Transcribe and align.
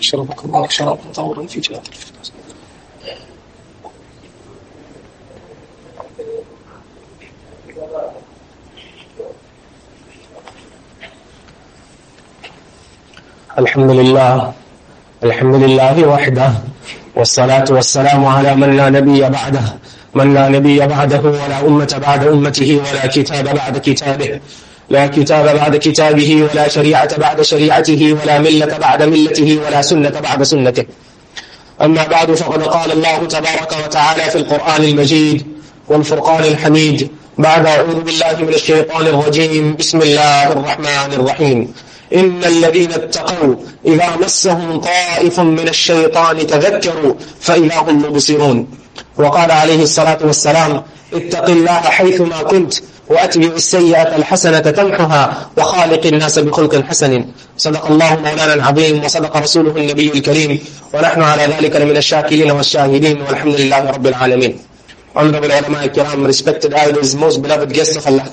شرفكم 0.00 0.54
الله 0.56 0.68
شرفا 0.68 1.12
طورا 1.12 1.46
في 1.46 1.60
جهه 1.60 1.78
الفردوس. 1.78 2.32
الحمد 13.58 13.90
لله 13.90 14.52
الحمد 15.24 15.54
لله 15.54 16.06
وحده 16.08 16.50
والصلاة 17.16 17.64
والسلام 17.70 18.26
على 18.26 18.54
من 18.54 18.76
لا 18.76 18.90
نبي 18.90 19.20
بعده 19.20 19.66
من 20.14 20.34
لا 20.34 20.48
نبي 20.48 20.78
بعده 20.86 21.20
ولا 21.20 21.58
أمة 21.66 22.00
بعد 22.06 22.26
أمته 22.26 22.80
ولا 22.86 23.06
كتاب 23.06 23.44
بعد 23.54 23.78
كتابه 23.78 24.40
لا 24.90 25.06
كتاب 25.06 25.56
بعد 25.56 25.76
كتابه 25.76 26.30
ولا 26.42 26.68
شريعة 26.68 27.18
بعد 27.18 27.42
شريعته 27.42 28.16
ولا 28.22 28.38
ملة 28.38 28.78
بعد 28.78 29.02
ملته 29.02 29.60
ولا 29.66 29.82
سنة 29.82 30.14
بعد 30.20 30.42
سنته. 30.42 30.84
أما 31.82 32.04
بعد 32.06 32.32
فقد 32.34 32.62
قال 32.62 32.92
الله 32.92 33.18
تبارك 33.26 33.72
وتعالى 33.84 34.22
في 34.22 34.38
القرآن 34.38 34.84
المجيد 34.84 35.46
والفرقان 35.88 36.44
الحميد 36.44 37.10
بعد 37.38 37.66
أعوذ 37.66 38.00
بالله 38.06 38.36
من 38.40 38.54
الشيطان 38.54 39.06
الرجيم 39.06 39.76
بسم 39.76 39.98
الله 40.02 40.52
الرحمن 40.52 41.12
الرحيم. 41.12 41.72
إن 42.14 42.44
الذين 42.44 42.92
اتقوا 42.92 43.54
إذا 43.86 44.16
مسهم 44.24 44.80
طائف 44.80 45.40
من 45.40 45.68
الشيطان 45.68 46.46
تذكروا 46.46 47.14
فإذا 47.40 47.76
هم 47.76 48.02
مبصرون 48.02 48.68
وقال 49.16 49.50
عليه 49.50 49.82
الصلاة 49.82 50.18
والسلام 50.24 50.82
اتق 51.14 51.50
الله 51.50 51.80
حيثما 51.80 52.42
كنت 52.42 52.74
وأتبع 53.08 53.46
السيئة 53.46 54.16
الحسنة 54.16 54.60
تمحها 54.60 55.48
وخالق 55.58 56.06
الناس 56.06 56.38
بخلق 56.38 56.84
حسن. 56.84 57.24
صدق 57.56 57.86
الله 57.86 58.16
مولانا 58.16 58.54
العظيم 58.54 59.04
وصدق 59.04 59.36
رسوله 59.36 59.76
النبي 59.76 60.12
الكريم. 60.12 60.58
ونحن 60.94 61.22
على 61.22 61.42
ذلك 61.42 61.76
لمن 61.76 61.96
الشاكرين 61.96 62.50
والشاهدين 62.50 63.22
والحمد 63.22 63.54
لله 63.54 63.90
رب 63.90 64.06
العالمين. 64.06 64.58
Honorable 65.16 65.50
ulama 65.50 65.88
kiram, 65.88 66.26
respected 66.26 66.72
elders, 66.74 67.16
most 67.16 67.42
beloved 67.42 67.72
guests 67.72 67.96
of 67.96 68.06
Allah 68.06 68.26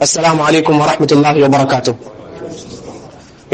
alaikum 0.00 0.78
wa 0.78 0.86
rahmatullahi 0.86 1.40
wa 1.42 1.48
barakatuh. 1.48 1.94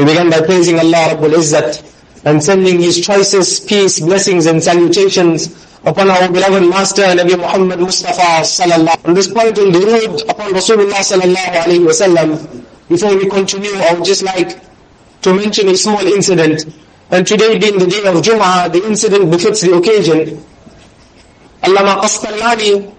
We 0.00 0.06
begin 0.06 0.30
by 0.30 0.40
praising 0.40 0.78
Allah 0.78 1.12
Rabbul 1.12 1.34
Izzat 1.36 2.24
and 2.24 2.42
sending 2.42 2.80
His 2.80 3.04
choicest 3.04 3.68
peace, 3.68 4.00
blessings 4.00 4.46
and 4.46 4.64
salutations 4.64 5.52
upon 5.84 6.08
our 6.08 6.32
beloved 6.32 6.70
Master 6.70 7.02
Nabi 7.02 7.36
Muhammad 7.36 7.80
Mustafa 7.80 8.40
sallallahu 8.40 9.08
On 9.08 9.12
this 9.12 9.28
point 9.28 9.58
in 9.58 9.70
durood 9.70 10.22
upon 10.26 10.52
Rasulullah 10.52 11.04
sallallahu 11.04 11.52
alayhi 11.52 11.84
wa 11.84 11.92
sallam, 11.92 12.64
before 12.88 13.14
we 13.14 13.28
continue, 13.28 13.74
I 13.74 13.92
would 13.92 14.06
just 14.06 14.22
like 14.22 14.58
to 15.20 15.34
mention 15.34 15.68
a 15.68 15.76
small 15.76 16.00
incident. 16.00 16.64
And 17.10 17.26
today 17.26 17.58
being 17.58 17.78
the 17.78 17.86
day 17.86 18.00
of 18.06 18.24
Jum'ah, 18.24 18.72
the 18.72 18.82
incident 18.86 19.30
befits 19.30 19.60
the 19.60 19.74
occasion. 19.76 20.42
Allama 21.62 22.00
Qastalani 22.00 22.90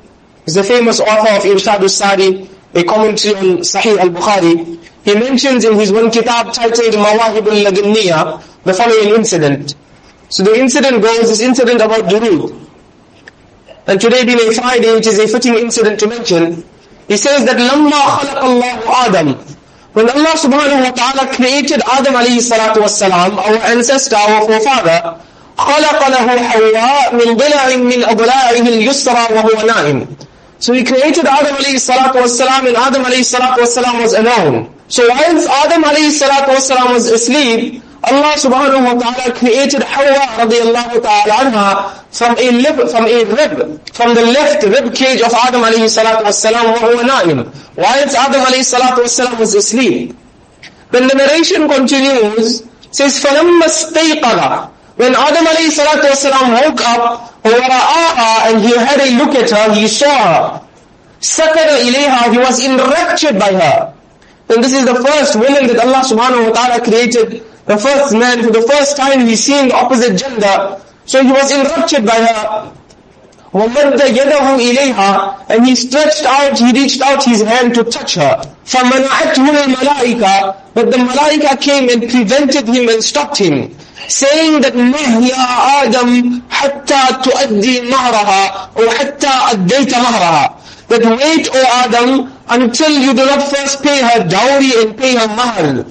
is 0.46 0.54
the 0.54 0.64
famous 0.64 1.00
author 1.00 1.34
of 1.34 1.42
Irshad 1.50 1.80
al-Sari, 1.82 2.48
a 2.76 2.84
commentary 2.84 3.34
on 3.34 3.58
Sahih 3.66 3.98
al-Bukhari. 3.98 4.78
he 5.05 5.15
mentions 5.15 5.65
in 5.65 5.75
his 5.75 5.93
one 5.93 6.11
kitab 6.11 6.53
titled 6.53 6.95
Mawahib 6.95 7.47
al-Laganniya 7.47 8.43
the 8.65 8.75
following 8.75 9.15
incident. 9.15 9.75
So 10.29 10.43
the 10.43 10.59
incident 10.59 11.03
goes, 11.03 11.29
this 11.29 11.41
incident 11.41 11.81
about 11.81 12.11
Durood. 12.11 12.67
And 13.87 14.01
today 14.01 14.25
being 14.25 14.41
a 14.41 14.53
Friday, 14.53 14.93
which 14.95 15.07
is 15.07 15.19
a 15.21 15.29
fitting 15.29 15.55
incident 15.55 16.01
to 16.01 16.09
mention, 16.09 16.65
he 17.07 17.17
says 17.17 17.45
that 17.45 17.57
لَمَّا 17.57 17.91
خَلَقَ 17.91 18.43
اللَّهُ 18.43 18.83
آدَمَ 19.07 19.57
When 19.93 20.11
Allah 20.11 20.35
subhanahu 20.35 20.83
wa 20.83 20.91
ta'ala 20.91 21.33
created 21.33 21.81
Adam 21.87 22.15
alayhi 22.15 22.43
salatu 22.43 22.83
wasalam, 22.83 23.39
our 23.39 23.55
ancestor, 23.71 24.17
our 24.17 24.43
forefather, 24.45 25.23
خَلَقَ 25.57 26.01
لَهُ 26.03 26.27
حَوَّاء 26.51 27.15
مِنْ 27.15 27.37
ضِلَعٍ 27.39 27.77
مِنْ 27.79 28.03
أَضْلَاعِهِ 28.03 28.67
الْيُسْرَى 28.67 29.25
وَهُوَ 29.39 29.67
نَائِمٌ 29.71 30.27
So 30.59 30.73
he 30.73 30.83
created 30.83 31.27
Adam 31.27 31.55
alayhi 31.55 31.79
salatu 31.79 32.19
wasalam 32.27 32.67
and 32.67 32.77
Adam 32.77 33.05
alayhi 33.05 33.23
salatu 33.23 33.63
wasalam 33.63 34.03
was 34.03 34.15
alone. 34.15 34.70
So 34.91 35.09
whilst 35.09 35.49
Adam 35.49 35.83
alayhi 35.85 36.11
salatu 36.15 36.55
wasalam 36.55 36.93
was 36.93 37.07
asleep, 37.11 37.83
Allah 38.05 38.35
subhanahu 38.39 38.87
wa 38.87 38.95
ta'ala 39.03 39.35
created 39.35 39.83
Hawa 39.83 40.47
radiallahu 40.47 41.03
ta'ala 41.03 41.35
anha 41.43 41.91
from 42.15 42.37
a 42.39 42.51
lip, 42.53 42.77
from 42.89 43.05
a 43.07 43.25
rib, 43.25 43.83
from 43.93 44.15
the 44.15 44.23
left 44.23 44.63
rib 44.63 44.95
cage 44.95 45.21
of 45.23 45.33
Adam 45.35 45.63
alayhi 45.63 45.91
salatu 45.91 46.23
wasalam 46.23 46.77
وَهُوَ 46.77 47.03
نَائِمٌ 47.03 47.39
Whilst 47.77 48.15
Adam 48.17 48.43
alayhi 48.47 48.63
salatu 48.63 49.03
wasalam 49.03 49.39
was 49.41 49.55
asleep. 49.57 50.15
Then 50.93 51.09
the 51.09 51.15
narration 51.15 51.67
continues, 51.69 52.63
says, 52.93 53.19
فَلَمَّا 53.25 53.65
اسْتَيْقَظَ 53.67 54.71
When 54.97 55.15
Adam 55.17 55.45
alayhi 55.45 55.75
salatu 55.75 56.07
wasalam 56.07 56.53
woke 56.63 56.81
up, 56.87 57.35
وَرَآهَا 57.43 58.53
And 58.53 58.63
he 58.63 58.77
had 58.77 59.01
a 59.01 59.19
look 59.19 59.35
at 59.35 59.51
her, 59.51 59.75
he 59.75 59.89
saw 59.89 60.15
her. 60.61 60.67
سَكَرَ 61.21 61.83
إِلَيْهَا 61.83 62.31
He 62.33 62.39
was 62.39 62.65
enraptured 62.65 63.39
by 63.39 63.53
her. 63.53 63.93
And 64.49 64.63
this 64.63 64.73
is 64.73 64.85
the 64.87 64.95
first 64.95 65.35
woman 65.35 65.67
that 65.67 65.79
Allah 65.85 66.03
subhanahu 66.07 66.49
wa 66.49 66.53
ta'ala 66.55 66.85
created 66.85 67.43
the 67.67 67.77
first 67.77 68.15
man, 68.15 68.43
for 68.45 68.51
the 68.51 68.63
first 68.63 68.97
time 68.97 69.27
he's 69.27 69.43
seeing 69.43 69.69
the 69.69 69.75
opposite 69.75 70.17
gender. 70.17 70.81
So 71.05 71.23
he 71.23 71.33
was 71.33 71.51
enraptured 71.51 72.07
by 72.07 72.15
her. 72.15 72.73
وَمَدَّ 73.53 73.99
يَدَهُ 73.99 74.47
إِلَيْهَا 74.59 75.51
And 75.51 75.67
he 75.67 75.75
stretched 75.75 76.25
out, 76.25 76.59
he 76.59 76.73
reached 76.73 77.01
out 77.01 77.25
his 77.25 77.43
hand 77.43 77.75
to 77.75 77.85
touch 77.85 78.15
her. 78.15 78.43
فَمَنَعَتْهُ 78.67 79.47
الْمَلَائِكَةِ 79.65 80.57
But 80.75 80.91
the 80.93 80.99
malaika 80.99 81.61
came 81.61 81.89
and 81.89 82.03
prevented 82.09 82.69
him 82.69 82.89
and 82.89 83.03
stopped 83.03 83.39
him. 83.39 83.75
Saying 84.09 84.61
that 84.61 84.75
مَهْ 84.75 85.29
يَا 85.31 85.87
آدَمْ 85.87 86.43
حَتَّى 86.51 87.23
تُؤَدِّي 87.25 87.91
مَهْرَهَا 87.91 88.77
Or 88.77 88.87
حَتَّى 88.95 89.33
أَدَّيْتَ 89.53 89.91
مَهْرَهَا 89.91 90.60
That 90.91 91.03
wait, 91.03 91.49
O 91.53 91.61
Adam, 91.85 92.33
until 92.49 92.91
you 92.91 93.13
do 93.15 93.25
not 93.27 93.43
first 93.49 93.83
pay 93.83 94.01
her 94.03 94.27
dowry 94.29 94.71
and 94.83 94.97
pay 94.97 95.17
her 95.17 95.27
mahr. 95.35 95.85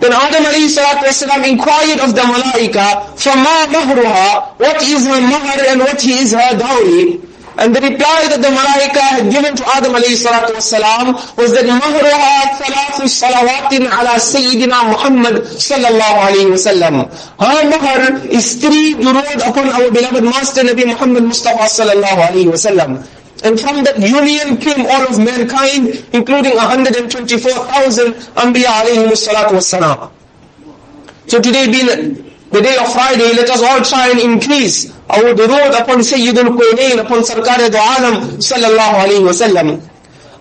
Then 0.00 0.12
Adam 0.12 0.44
alayhi 0.46 0.70
salatu 0.70 1.10
wasalam 1.10 1.42
inquired 1.48 1.98
of 1.98 2.14
the 2.14 2.22
malaika, 2.22 3.02
فَمَا 3.18 3.66
مَهْرُهَا 3.74 4.58
What 4.58 4.82
is 4.82 5.06
her 5.06 5.20
mahr 5.20 5.58
and 5.70 5.80
what 5.80 6.04
is 6.06 6.32
her 6.32 6.56
dowry? 6.56 7.18
And 7.58 7.74
the 7.74 7.80
reply 7.80 8.30
that 8.30 8.38
the 8.38 8.54
malaika 8.54 9.02
had 9.18 9.32
given 9.32 9.56
to 9.58 9.66
Adam 9.74 9.94
alayhi 9.98 10.14
salatu 10.14 10.54
wasalam 10.54 11.18
was 11.36 11.50
that 11.58 11.66
مَهْرُهَا 11.66 12.62
ثَلَاثُ 12.62 13.02
صَلَوَاتٍ 13.02 13.74
عَلَى 13.90 14.14
سَيِّدِنَا 14.22 14.78
Muhammad 14.94 15.34
sallallahu 15.58 16.18
alayhi 16.30 16.54
wasallam. 16.54 17.10
Her 17.42 17.60
mahr 17.66 18.24
is 18.30 18.54
three 18.62 18.94
durood 18.94 19.42
upon 19.50 19.66
our 19.74 19.90
beloved 19.90 20.22
master 20.22 20.62
Nabi 20.62 20.86
Muhammad 20.86 21.24
Mustafa 21.24 21.66
sallallahu 21.66 22.30
alayhi 22.30 22.46
wasallam. 22.46 23.02
And 23.43 23.59
from 23.59 23.83
that 23.83 23.99
union 23.99 24.57
came 24.57 24.85
all 24.87 25.03
of 25.07 25.19
mankind, 25.19 26.07
including 26.13 26.55
124,000 26.55 28.13
Anbiya 28.39 28.71
alayhi 28.83 29.11
salatu. 29.19 30.11
So 31.27 31.41
today 31.41 31.67
being 31.67 32.23
the 32.51 32.61
day 32.61 32.77
of 32.77 32.93
Friday, 32.93 33.33
let 33.33 33.49
us 33.49 33.61
all 33.61 33.81
try 33.81 34.11
and 34.11 34.19
increase 34.19 34.91
our 35.09 35.33
durood 35.33 35.73
upon 35.75 35.99
Sayyidul 35.99 36.55
Qunayn, 36.55 37.03
upon 37.03 37.19
Sarkar 37.23 37.59
Alam 37.59 38.39
sallallahu 38.39 39.27
wasallam. 39.27 39.89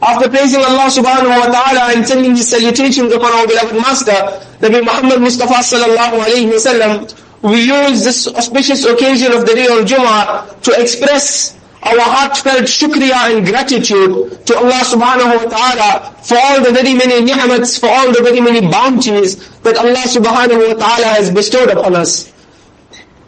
After 0.02 0.28
praising 0.28 0.60
Allah 0.60 0.90
subhanahu 0.90 1.30
wa 1.30 1.46
ta'ala 1.46 1.94
and 1.94 2.06
sending 2.06 2.36
his 2.36 2.48
salutations 2.50 3.12
upon 3.12 3.32
our 3.32 3.46
beloved 3.46 3.76
master, 3.76 4.18
Nabi 4.60 4.84
Muhammad 4.84 5.20
Mustafa 5.20 5.62
sallallahu 5.62 6.22
alayhi 6.26 6.50
wasallam, 6.52 7.08
we 7.42 7.66
use 7.66 8.04
this 8.04 8.28
auspicious 8.28 8.84
occasion 8.84 9.32
of 9.32 9.46
the 9.46 9.54
day 9.54 9.66
of 9.66 9.86
Jummah 9.86 10.60
to 10.62 10.80
express 10.80 11.56
our 11.83 11.99
heartfelt 12.01 12.65
shukriya 12.65 13.35
and 13.37 13.45
gratitude 13.45 14.45
to 14.45 14.57
Allah 14.57 14.81
subhanahu 14.83 15.37
wa 15.37 15.49
ta'ala 15.49 16.15
for 16.23 16.37
all 16.37 16.61
the 16.63 16.71
very 16.71 16.93
many 16.93 17.21
ni'mats, 17.23 17.77
for 17.77 17.87
all 17.89 18.11
the 18.11 18.21
very 18.21 18.41
many 18.41 18.61
bounties 18.69 19.37
that 19.61 19.77
Allah 19.77 20.03
subhanahu 20.03 20.67
wa 20.67 20.73
ta'ala 20.73 21.07
has 21.15 21.31
bestowed 21.31 21.69
upon 21.69 21.95
us. 21.95 22.33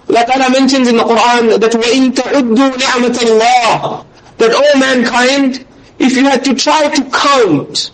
Allah 0.10 0.26
ta'ala 0.26 0.50
mentions 0.50 0.88
in 0.88 0.98
the 0.98 1.04
Quran 1.04 1.60
that 1.60 1.72
وَإِن 1.72 2.14
تَعُدُّوا 2.16 2.72
نِعْمَةَ 2.74 3.18
اللَّهِ 3.30 4.06
That 4.40 4.54
all 4.56 4.80
mankind, 4.80 5.66
if 6.00 6.18
you 6.18 6.24
had 6.24 6.44
to 6.46 6.56
try 6.56 6.90
to 6.90 7.02
count 7.12 7.92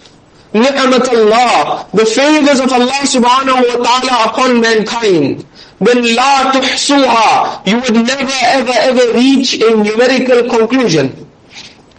ni'mat 0.54 1.10
Allah, 1.10 1.86
the 1.94 2.06
favors 2.06 2.60
of 2.62 2.72
Allah 2.72 3.04
subhanahu 3.04 3.60
wa 3.60 3.84
ta'ala 3.84 4.32
upon 4.32 4.62
mankind, 4.62 5.46
then 5.80 6.16
la 6.16 6.52
tuhsuha, 6.52 7.66
you 7.68 7.80
would 7.80 7.94
never 7.94 8.32
ever 8.44 8.74
ever 8.76 9.14
reach 9.14 9.56
a 9.62 9.72
numerical 9.76 10.50
conclusion. 10.50 11.26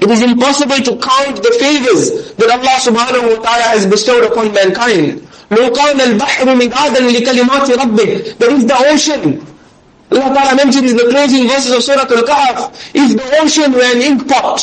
It 0.00 0.10
is 0.10 0.22
impossible 0.22 0.76
to 0.76 0.92
count 0.96 1.36
the 1.42 1.56
favors 1.58 2.32
that 2.34 2.50
Allah 2.50 2.76
subhanahu 2.80 3.36
wa 3.36 3.42
ta'ala 3.42 3.64
has 3.74 3.86
bestowed 3.86 4.24
upon 4.30 4.52
mankind. 4.52 5.22
لو 5.50 5.72
كان 5.72 6.00
البحر 6.00 6.54
مدادا 6.54 7.00
لكلمات 7.00 7.70
ربك 7.70 8.38
There 8.38 8.50
is 8.50 8.66
the 8.66 8.76
ocean. 8.90 9.46
Allah 10.12 10.34
Ta'ala 10.34 10.56
mentions 10.56 10.90
in 10.92 10.96
the 10.96 11.08
closing 11.10 11.48
verses 11.48 11.72
of 11.72 11.82
Surah 11.82 12.02
Al-Kahf, 12.06 12.90
if 12.94 13.16
the 13.16 13.38
ocean 13.42 13.72
were 13.72 13.82
an 13.82 14.00
ink 14.00 14.28
pot, 14.28 14.60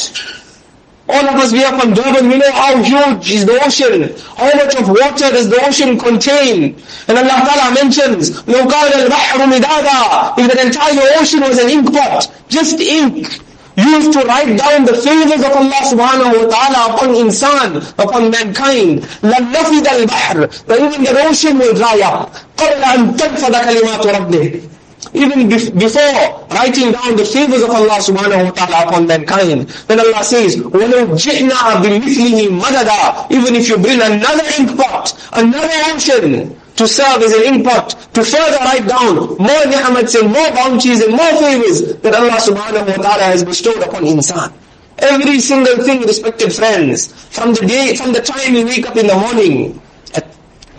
all 1.10 1.28
of 1.28 1.36
us, 1.36 1.52
we 1.52 1.64
are 1.64 1.78
from 1.80 1.94
Durban, 1.94 2.30
we 2.30 2.38
know 2.38 2.52
how 2.52 2.82
huge 2.82 3.30
is 3.32 3.46
the 3.46 3.60
ocean. 3.66 4.16
How 4.38 4.50
much 4.56 4.76
of 4.76 4.88
water 4.88 5.30
does 5.36 5.50
the 5.50 5.60
ocean 5.68 6.00
contain? 6.00 6.76
And 7.10 7.18
Allah 7.18 7.44
Ta'ala 7.44 7.74
mentions, 7.76 8.32
لو 8.48 8.68
كان 8.68 9.08
البحر 9.08 9.46
مدادا 9.46 10.38
If 10.40 10.52
the 10.52 10.62
entire 10.66 11.20
ocean 11.20 11.42
was 11.42 11.60
an 11.60 11.70
ink 11.70 11.94
pot, 11.94 12.32
just 12.48 12.80
ink, 12.80 13.28
used 13.76 14.14
to 14.14 14.20
write 14.26 14.58
down 14.58 14.86
the 14.86 14.94
favors 14.94 15.44
of 15.44 15.52
Allah 15.52 15.82
subhanahu 15.92 16.46
wa 16.46 16.50
ta'ala 16.50 16.96
upon 16.96 17.10
insan, 17.16 17.78
upon 18.00 18.32
mankind. 18.32 19.02
لَنَّفِدَ 19.22 19.86
الْبَحْرِ 19.86 20.66
That 20.68 20.80
even 20.80 21.04
the 21.04 21.20
ocean 21.28 21.58
will 21.60 21.74
dry 21.74 22.00
up. 22.02 22.34
قَبْلَ 22.56 22.82
أَن 22.82 23.18
تَنْفَدَ 23.18 23.52
كَلِمَاتُ 23.52 24.06
رَبِّهِ 24.08 24.70
even 25.14 25.50
before 25.50 26.48
writing 26.52 26.92
down 26.92 27.16
the 27.16 27.26
favors 27.26 27.62
of 27.62 27.70
Allah 27.70 28.00
subhanahu 28.00 28.46
wa 28.46 28.52
ta'ala 28.52 28.88
upon 28.88 29.08
mankind. 29.08 29.68
Then 29.88 30.00
Allah 30.00 30.24
says, 30.24 30.56
وَلَوْ 30.58 31.14
جِئْنَا 31.14 31.84
بِمِثْلِهِ 31.84 32.48
مَدَدًا 32.60 33.32
Even 33.32 33.56
if 33.56 33.70
you 33.70 33.78
bring 33.78 34.02
another 34.02 34.44
ink 34.58 34.78
pot, 34.78 35.14
another 35.34 35.74
ocean, 35.94 36.56
to 36.76 36.88
serve 36.88 37.22
as 37.22 37.34
an 37.34 37.44
ink 37.54 37.66
pot, 37.66 37.92
to 38.14 38.24
further 38.24 38.58
write 38.66 38.88
down 38.88 39.16
more 39.38 39.64
ni'mats 39.70 40.16
and 40.16 40.32
more 40.32 40.50
bounties 40.52 41.02
and 41.02 41.12
more 41.12 41.34
favors 41.38 41.96
that 42.02 42.16
Allah 42.16 42.40
subhanahu 42.42 42.88
wa 42.98 43.04
ta'ala 43.04 43.24
has 43.24 43.44
bestowed 43.44 43.82
upon 43.84 44.04
insan. 44.06 44.52
Every 45.00 45.40
single 45.40 45.84
thing, 45.84 46.02
respected 46.02 46.54
friends, 46.54 47.12
from 47.30 47.54
the 47.54 47.66
day, 47.66 47.96
from 47.96 48.14
the 48.14 48.22
time 48.22 48.54
we 48.54 48.64
wake 48.64 48.88
up 48.88 48.96
in 48.98 49.08
the 49.08 49.16
morning, 49.16 49.82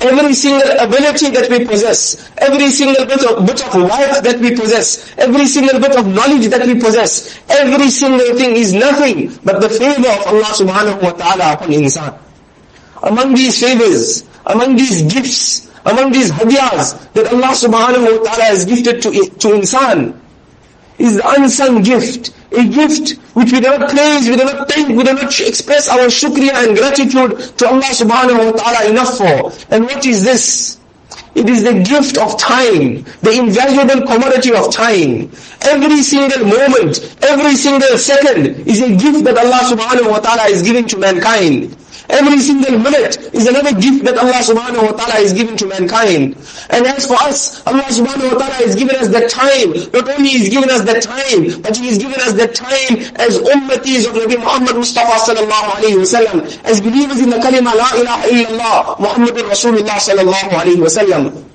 Every 0.02 0.34
single 0.34 0.70
ability 0.80 1.30
that 1.32 1.50
we 1.50 1.66
possess, 1.66 2.32
every 2.38 2.70
single 2.72 3.06
bit 3.06 3.20
of, 3.26 3.46
bit 3.46 3.60
of 3.68 3.74
wealth 3.76 4.24
that 4.24 4.40
we 4.40 4.56
possess, 4.56 5.14
every 5.18 5.46
single 5.46 5.78
bit 5.80 5.96
of 5.98 6.08
knowledge 6.08 6.48
that 6.48 6.66
we 6.66 6.80
possess, 6.80 7.38
every 7.50 7.90
single 7.90 8.38
thing 8.38 8.56
is 8.56 8.72
nothing 8.74 9.28
but 9.44 9.60
the 9.60 9.68
favor 9.68 10.08
of 10.08 10.28
Allah 10.28 10.52
subhanahu 10.56 11.04
wa 11.04 11.12
ta'ala 11.12 11.54
upon 11.54 11.70
insan. 11.76 12.18
Among 13.04 13.34
these 13.36 13.60
favors, 13.60 14.24
among 14.46 14.78
these 14.78 15.02
gifts, 15.12 15.68
among 15.86 16.12
these 16.14 16.32
hadiyas 16.32 16.96
that 17.14 17.28
Allah 17.34 17.52
subhanahu 17.52 18.20
wa 18.20 18.24
ta'ala 18.24 18.44
has 18.56 18.64
gifted 18.64 19.02
to, 19.04 19.12
to 19.12 19.48
insan, 19.52 20.16
is 21.00 21.16
the 21.18 21.30
unsung 21.36 21.82
gift. 21.82 22.34
A 22.52 22.64
gift 22.68 23.12
which 23.36 23.52
we 23.52 23.60
do 23.62 23.78
not 23.78 23.90
praise, 23.90 24.28
we 24.28 24.36
do 24.36 24.44
not 24.44 24.70
thank, 24.70 24.90
we 24.90 25.04
do 25.04 25.14
not 25.14 25.40
express 25.40 25.88
our 25.88 26.08
shukriya 26.08 26.54
and 26.68 26.78
gratitude 26.78 27.58
to 27.58 27.68
Allah 27.68 27.90
subhanahu 27.94 28.52
wa 28.52 28.58
ta'ala 28.58 28.90
enough 28.90 29.18
for. 29.18 29.52
And 29.74 29.86
what 29.86 30.06
is 30.06 30.24
this? 30.24 30.80
It 31.36 31.48
is 31.48 31.64
the 31.64 31.84
gift 31.84 32.18
of 32.18 32.38
time, 32.40 33.06
the 33.22 33.32
invaluable 33.38 34.06
commodity 34.06 34.52
of 34.52 34.74
time. 34.74 35.30
Every 35.62 36.02
single 36.02 36.44
moment, 36.46 37.16
every 37.22 37.56
single 37.56 37.98
second 37.98 38.68
is 38.68 38.82
a 38.82 38.90
gift 38.98 39.24
that 39.26 39.38
Allah 39.38 39.62
subhanahu 39.70 40.10
wa 40.10 40.20
ta'ala 40.20 40.50
is 40.50 40.64
giving 40.64 40.88
to 40.88 40.98
mankind. 40.98 41.78
Every 42.10 42.40
single 42.40 42.80
minute 42.80 43.18
is 43.34 43.46
another 43.48 43.72
gift 43.80 44.04
that 44.06 44.18
Allah 44.18 44.42
subhanahu 44.42 44.82
wa 44.82 44.98
ta'ala 44.98 45.22
has 45.22 45.32
given 45.32 45.56
to 45.58 45.68
mankind. 45.68 46.34
And 46.72 46.88
as 46.88 47.06
for 47.06 47.14
us, 47.22 47.62
Allah 47.68 47.86
subhanahu 47.86 48.34
wa 48.34 48.38
ta'ala 48.42 48.66
has 48.66 48.74
given 48.76 48.96
us 48.98 49.10
the 49.10 49.30
time. 49.30 49.78
Not 49.94 50.10
only 50.18 50.30
He's 50.30 50.50
given 50.50 50.70
us 50.72 50.82
the 50.82 50.98
time, 51.00 51.62
but 51.62 51.78
He 51.78 51.86
has 51.88 52.00
given 52.00 52.18
us 52.22 52.34
the 52.34 52.48
time 52.50 52.98
as 53.22 53.38
ummatis 53.38 54.10
of 54.10 54.18
Nabi 54.18 54.42
Muhammad 54.42 54.76
Mustafa 54.76 55.22
sallallahu 55.22 55.70
alayhi 55.78 56.02
wa 56.02 56.10
sallam. 56.10 56.66
As 56.66 56.82
believers 56.82 57.20
in 57.22 57.30
the 57.30 57.38
kalima 57.38 57.78
la 57.78 57.94
ilaha 57.94 58.26
illallah, 58.26 58.98
Muhammadur 58.98 59.46
Rasulullah 59.46 60.02
sallallahu 60.02 60.50
alayhi 60.50 60.82
wa 60.82 60.90
sallam. 60.90 61.46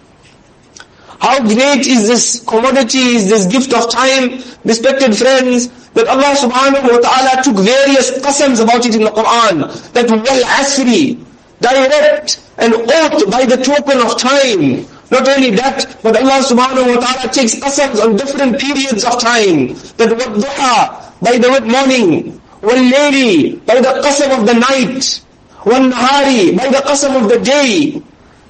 How 1.24 1.40
great 1.40 1.86
is 1.86 2.06
this 2.06 2.44
commodity, 2.46 3.16
is 3.16 3.30
this 3.30 3.46
gift 3.46 3.72
of 3.72 3.90
time, 3.90 4.42
respected 4.62 5.16
friends, 5.16 5.68
that 5.96 6.06
Allah 6.06 6.36
subhanahu 6.36 6.84
wa 6.84 7.00
ta'ala 7.00 7.40
took 7.42 7.56
various 7.64 8.12
qasams 8.20 8.60
about 8.62 8.84
it 8.84 8.94
in 8.94 9.04
the 9.08 9.10
Quran, 9.10 9.64
that 9.96 10.10
wal 10.10 10.44
asri, 10.60 11.16
direct 11.64 12.44
and 12.58 12.74
oath 12.74 13.30
by 13.30 13.46
the 13.46 13.56
token 13.56 14.04
of 14.04 14.18
time. 14.20 14.84
Not 15.08 15.24
only 15.26 15.48
that, 15.56 15.96
but 16.02 16.12
Allah 16.12 16.44
subhanahu 16.44 16.92
wa 16.92 17.00
ta'ala 17.00 17.32
takes 17.32 17.54
qasams 17.56 18.04
on 18.04 18.16
different 18.16 18.60
periods 18.60 19.02
of 19.08 19.18
time, 19.18 19.72
that 19.96 20.12
wal 20.12 20.36
duha, 20.44 21.08
by 21.24 21.38
the 21.40 21.48
morning, 21.64 22.38
wal 22.60 22.76
layli, 22.76 23.64
by 23.64 23.80
the 23.80 23.96
qasam 24.04 24.28
of 24.38 24.44
the 24.44 24.60
night, 24.60 25.24
wal 25.64 25.88
nahari, 25.88 26.52
by 26.54 26.68
the 26.68 26.84
qasam 26.84 27.16
of 27.16 27.30
the 27.32 27.40
day, 27.40 28.02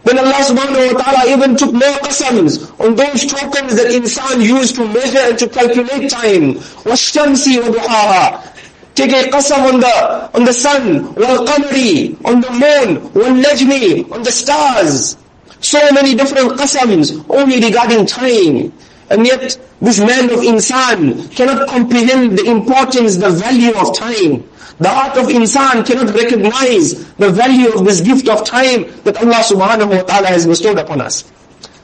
then 0.06 0.18
Allah 0.18 0.42
subhanahu 0.42 0.94
wa 0.94 1.02
ta'ala 1.04 1.30
even 1.30 1.56
took 1.56 1.74
more 1.74 1.98
qasams 2.02 2.66
on 2.80 2.96
those 2.96 3.26
tokens 3.26 3.76
that 3.76 3.92
insan 3.92 4.42
used 4.42 4.76
to 4.76 4.88
measure 4.88 5.20
and 5.20 5.38
to 5.38 5.48
calculate 5.48 6.10
time. 6.10 6.56
وَالشَّمْسِ 6.88 7.60
وَضُحَاهَا 7.62 8.56
Take 8.96 9.12
a 9.12 9.30
qasam 9.30 9.74
on 9.74 9.80
the, 9.82 10.30
on 10.36 10.44
the 10.46 10.54
sun, 10.54 11.14
وَالْقَمَرِ 11.16 12.26
on 12.26 12.42
the 12.42 12.50
moon, 12.52 13.10
وَالنَّجْمِ 13.12 14.12
on 14.12 14.24
the 14.24 14.32
stars. 14.32 15.18
So 15.62 15.80
many 15.92 16.16
different 16.16 16.52
qasams 16.54 17.24
only 17.30 17.60
regarding 17.62 18.06
time. 18.06 18.72
And 19.10 19.26
yet, 19.26 19.58
this 19.82 20.00
man 20.00 20.26
of 20.32 20.40
insan 20.40 21.32
cannot 21.36 21.68
comprehend 21.68 22.38
the 22.38 22.46
importance, 22.46 23.18
the 23.18 23.30
value 23.30 23.74
of 23.76 23.96
time. 23.96 24.44
The 24.79 24.89
heart 24.89 25.17
of 25.17 25.27
insan 25.27 25.87
cannot 25.87 26.15
recognize 26.15 27.13
the 27.15 27.31
value 27.31 27.73
of 27.73 27.85
this 27.85 28.01
gift 28.01 28.29
of 28.29 28.45
time 28.45 28.85
that 29.05 29.17
Allah 29.19 29.43
subhanahu 29.47 29.97
wa 29.97 30.03
ta'ala 30.03 30.27
has 30.27 30.47
bestowed 30.47 30.79
upon 30.79 31.01
us. 31.01 31.31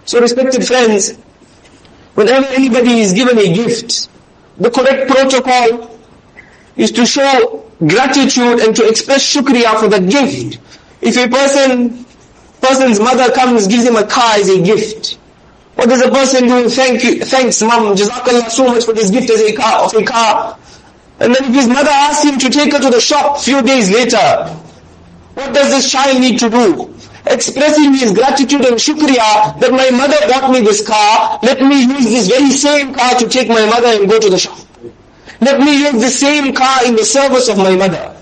So 0.07 0.21
respected 0.21 0.67
friends, 0.67 1.15
whenever 2.15 2.47
anybody 2.47 3.01
is 3.01 3.13
given 3.13 3.39
a 3.39 3.53
gift, 3.55 4.09
the 4.59 4.71
correct 4.71 5.09
protocol 5.09 5.99
is 6.77 6.91
to 6.93 7.07
show 7.07 7.65
gratitude 7.87 8.61
and 8.61 8.75
to 8.75 8.89
express 8.89 9.23
shukriya 9.25 9.79
for 9.79 9.89
the 9.89 10.01
gift. 10.01 10.59
If 11.01 11.17
a 11.17 11.29
person, 11.29 12.05
person's 12.61 12.99
mother 12.99 13.33
comes, 13.33 13.69
gives 13.69 13.87
him 13.87 13.97
a 13.97 14.07
car 14.07 14.35
as 14.35 14.49
a 14.49 14.61
gift, 14.61 15.19
what 15.77 15.89
does 15.89 16.03
a 16.03 16.11
person 16.11 16.47
do? 16.47 16.69
Thank 16.69 17.05
you, 17.05 17.25
thanks 17.25 17.63
mom, 17.63 17.95
jazakallah 17.97 18.51
so 18.51 18.67
much 18.67 18.85
for 18.85 18.93
this 18.93 19.11
gift 19.11 19.31
as 19.31 19.41
a 19.41 19.55
car, 19.55 19.85
of 19.85 19.95
a 19.95 20.03
car. 20.05 20.59
And 21.21 21.35
then 21.35 21.45
if 21.45 21.55
his 21.55 21.69
mother 21.69 21.91
asks 21.91 22.25
him 22.25 22.39
to 22.39 22.49
take 22.51 22.73
her 22.73 22.79
to 22.81 22.91
the 22.91 23.01
shop 23.01 23.39
few 23.39 23.61
days 23.63 23.91
later, 23.91 24.49
what 25.35 25.55
does 25.55 25.71
this 25.71 25.91
child 25.91 26.21
need 26.21 26.39
to 26.41 26.49
do? 26.51 26.95
Expressing 27.27 27.93
his 27.95 28.13
gratitude 28.13 28.65
and 28.65 28.77
shukriya 28.77 29.61
that 29.61 29.71
my 29.71 29.91
mother 29.91 30.17
bought 30.29 30.51
me 30.51 30.61
this 30.61 30.87
car, 30.87 31.39
let 31.43 31.61
me 31.61 31.83
use 31.85 32.05
this 32.07 32.29
very 32.29 32.51
same 32.51 32.95
car 32.95 33.15
to 33.19 33.29
take 33.29 33.49
my 33.49 33.65
mother 33.67 33.89
and 33.89 34.09
go 34.09 34.19
to 34.19 34.31
the 34.31 34.39
shop. 34.39 34.59
Let 35.43 35.61
me 35.61 35.79
use 35.79 36.01
the 36.01 36.11
same 36.11 36.55
car 36.55 36.85
in 36.87 36.97
the 36.97 37.05
service 37.05 37.49
of 37.49 37.59
my 37.59 37.77
mother. 37.77 38.17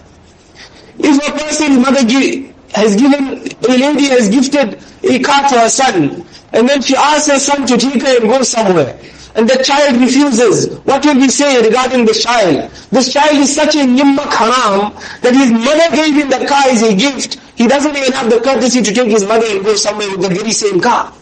If 0.99 1.17
a 1.29 1.33
person's 1.39 1.79
mother 1.79 2.05
gi- 2.05 2.53
has 2.75 2.97
given, 2.97 3.49
a 3.69 3.69
lady 3.69 4.07
has 4.07 4.29
gifted 4.29 4.83
a 5.05 5.19
car 5.21 5.49
to 5.49 5.61
her 5.61 5.69
son, 5.69 6.25
and 6.53 6.69
then 6.69 6.81
she 6.83 6.97
asks 6.97 7.31
her 7.31 7.39
son 7.39 7.67
to 7.67 7.77
take 7.77 8.03
her 8.03 8.21
and 8.21 8.29
go 8.29 8.43
somewhere, 8.43 8.99
and 9.35 9.49
the 9.49 9.63
child 9.63 10.01
refuses, 10.01 10.79
what 10.81 11.05
will 11.05 11.17
we 11.17 11.29
say 11.29 11.63
regarding 11.63 12.05
this 12.05 12.25
child? 12.25 12.71
This 12.91 13.13
child 13.13 13.37
is 13.37 13.55
such 13.55 13.75
a 13.77 13.87
nimmak 13.87 14.33
haram 14.33 14.93
that 15.23 15.35
his 15.35 15.53
mother 15.53 15.95
gave 15.95 16.15
him 16.15 16.31
the 16.31 16.47
car 16.47 16.65
as 16.69 16.83
a 16.83 16.95
gift. 16.95 17.39
He 17.57 17.67
doesn't 17.69 17.97
even 17.97 18.13
have 18.13 18.31
the 18.31 18.41
courtesy 18.41 18.83
to 18.83 18.93
take 18.93 19.09
his 19.09 19.25
mother 19.25 19.47
and 19.49 19.65
go 19.65 19.75
somewhere 19.77 20.11
with 20.11 20.23
the 20.23 20.29
very 20.29 20.53
same 20.53 20.81
car. 20.81 21.13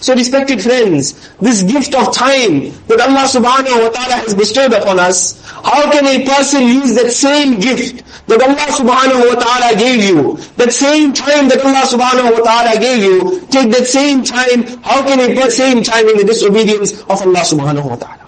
So 0.00 0.14
respected 0.14 0.62
friends, 0.62 1.30
this 1.40 1.62
gift 1.62 1.94
of 1.94 2.14
time 2.14 2.70
that 2.88 3.00
Allah 3.00 3.24
subhanahu 3.26 3.82
wa 3.82 3.88
ta'ala 3.90 4.16
has 4.22 4.34
bestowed 4.34 4.72
upon 4.72 4.98
us, 4.98 5.40
how 5.64 5.90
can 5.90 6.06
a 6.06 6.24
person 6.26 6.62
use 6.62 6.94
that 6.94 7.10
same 7.12 7.58
gift 7.60 8.04
that 8.28 8.42
Allah 8.42 8.66
subhanahu 8.70 9.34
wa 9.34 9.40
ta'ala 9.40 9.78
gave 9.78 10.02
you, 10.04 10.36
that 10.56 10.72
same 10.72 11.12
time 11.12 11.48
that 11.48 11.64
Allah 11.64 11.86
subhanahu 11.86 12.38
wa 12.38 12.44
ta'ala 12.44 12.78
gave 12.80 13.02
you, 13.02 13.40
take 13.50 13.70
that 13.72 13.86
same 13.86 14.22
time, 14.22 14.64
how 14.82 15.02
can 15.06 15.20
a 15.20 15.34
person 15.34 15.66
same 15.66 15.82
time 15.82 16.08
in 16.08 16.18
the 16.18 16.24
disobedience 16.24 17.00
of 17.02 17.22
Allah 17.22 17.42
subhanahu 17.42 17.88
wa 17.90 17.96
ta'ala? 17.96 18.25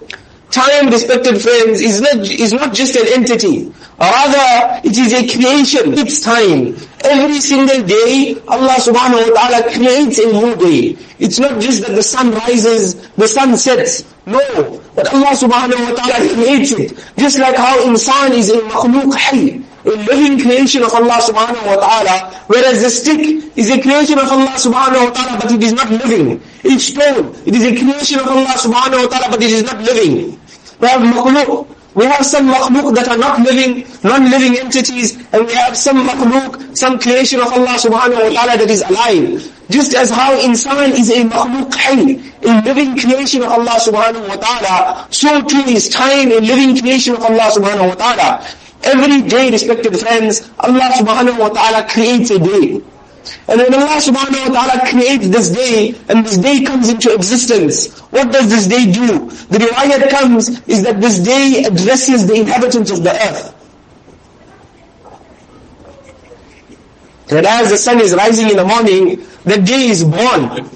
Time, 0.50 0.88
respected 0.88 1.42
friends, 1.42 1.80
is 1.80 2.00
not, 2.00 2.16
is 2.16 2.52
not 2.52 2.72
just 2.72 2.96
an 2.96 3.06
entity. 3.12 3.72
Rather, 3.98 4.80
it 4.82 4.96
is 4.96 5.12
a 5.12 5.26
creation. 5.28 5.92
It's 5.98 6.20
time. 6.20 6.74
Every 7.04 7.40
single 7.40 7.82
day, 7.86 8.36
Allah 8.48 8.76
subhanahu 8.80 9.28
wa 9.28 9.34
ta'ala 9.34 9.70
creates 9.72 10.18
a 10.18 10.32
new 10.32 10.56
day. 10.56 10.96
It's 11.18 11.38
not 11.38 11.60
just 11.60 11.82
that 11.86 11.94
the 11.94 12.02
sun 12.02 12.30
rises, 12.32 12.94
the 13.16 13.28
sun 13.28 13.56
sets. 13.58 14.04
No. 14.24 14.80
But 14.94 15.12
Allah 15.12 15.36
subhanahu 15.36 15.84
wa 15.84 15.94
ta'ala 16.00 16.34
creates 16.34 16.72
it. 16.72 16.96
Just 17.18 17.38
like 17.38 17.56
how 17.56 17.76
insan 17.84 18.30
is 18.32 18.50
a 18.50 18.58
makhluk 18.72 19.14
hay, 19.14 19.60
a 19.88 19.96
living 20.04 20.38
creation 20.40 20.82
of 20.82 20.92
Allah 20.92 21.18
subhanahu 21.24 21.66
wa 21.66 21.76
ta'ala, 21.76 22.44
whereas 22.46 22.82
the 22.82 22.90
stick 22.90 23.20
is 23.56 23.70
a 23.70 23.80
creation 23.80 24.18
of 24.18 24.28
Allah 24.28 24.54
subhanahu 24.60 25.08
wa 25.08 25.10
ta'ala, 25.10 25.40
but 25.40 25.50
it 25.52 25.62
is 25.62 25.72
not 25.72 25.90
living. 25.90 26.40
Each 26.64 26.92
stone, 26.92 27.34
it 27.46 27.54
is 27.54 27.64
a 27.64 27.72
creation 27.74 28.20
of 28.20 28.28
Allah 28.28 28.54
subhanahu 28.60 29.04
wa 29.04 29.08
ta'ala, 29.08 29.30
but 29.30 29.42
it 29.42 29.50
is 29.50 29.62
not 29.64 29.80
living. 29.82 30.38
We 30.80 30.88
have 30.88 31.00
makhluk. 31.00 31.66
We 31.94 32.04
have 32.04 32.24
some 32.24 32.46
makhluk 32.46 32.94
that 32.94 33.08
are 33.08 33.16
not 33.16 33.40
living, 33.40 33.82
non-living 34.04 34.58
entities, 34.58 35.16
and 35.32 35.46
we 35.46 35.52
have 35.54 35.76
some 35.76 36.06
makhluk, 36.06 36.76
some 36.76 36.98
creation 37.00 37.40
of 37.40 37.48
Allah 37.48 37.74
subhanahu 37.74 38.22
wa 38.22 38.30
ta'ala 38.30 38.54
that 38.58 38.70
is 38.70 38.82
alive. 38.82 39.42
Just 39.70 39.94
as 39.94 40.10
how 40.10 40.36
insan 40.38 40.92
is 40.94 41.10
a 41.10 41.24
makhluk 41.24 41.74
hay, 41.74 42.20
a 42.44 42.62
living 42.62 42.96
creation 42.96 43.42
of 43.42 43.50
Allah 43.50 43.76
subhanahu 43.82 44.28
wa 44.28 44.36
ta'ala, 44.36 45.08
so 45.10 45.42
too 45.42 45.64
is 45.66 45.88
time 45.88 46.30
a 46.30 46.40
living 46.40 46.78
creation 46.78 47.14
of 47.14 47.22
Allah 47.22 47.50
subhanahu 47.50 47.88
wa 47.88 47.94
ta'ala. 47.96 48.46
Every 48.82 49.28
day, 49.28 49.50
respected 49.50 49.98
friends, 49.98 50.50
Allah 50.58 50.90
subhanahu 50.96 51.38
wa 51.38 51.48
ta'ala 51.48 51.88
creates 51.88 52.30
a 52.30 52.38
day. 52.38 52.80
And 53.48 53.60
when 53.60 53.74
Allah 53.74 54.00
subhanahu 54.00 54.48
wa 54.48 54.54
ta'ala 54.54 54.88
creates 54.88 55.28
this 55.28 55.50
day, 55.50 55.94
and 56.08 56.24
this 56.24 56.38
day 56.38 56.62
comes 56.64 56.88
into 56.88 57.12
existence, 57.12 57.98
what 58.10 58.32
does 58.32 58.48
this 58.48 58.66
day 58.66 58.90
do? 58.90 59.28
The 59.50 59.58
riwayat 59.58 60.10
comes, 60.10 60.48
is 60.68 60.82
that 60.84 61.00
this 61.00 61.18
day 61.18 61.64
addresses 61.64 62.26
the 62.26 62.34
inhabitants 62.34 62.90
of 62.90 63.02
the 63.02 63.10
earth. 63.12 63.54
That 67.28 67.44
as 67.44 67.70
the 67.70 67.76
sun 67.76 68.00
is 68.00 68.14
rising 68.14 68.48
in 68.50 68.56
the 68.56 68.64
morning, 68.64 69.26
the 69.44 69.58
day 69.60 69.88
is 69.88 70.02
born. 70.02 70.70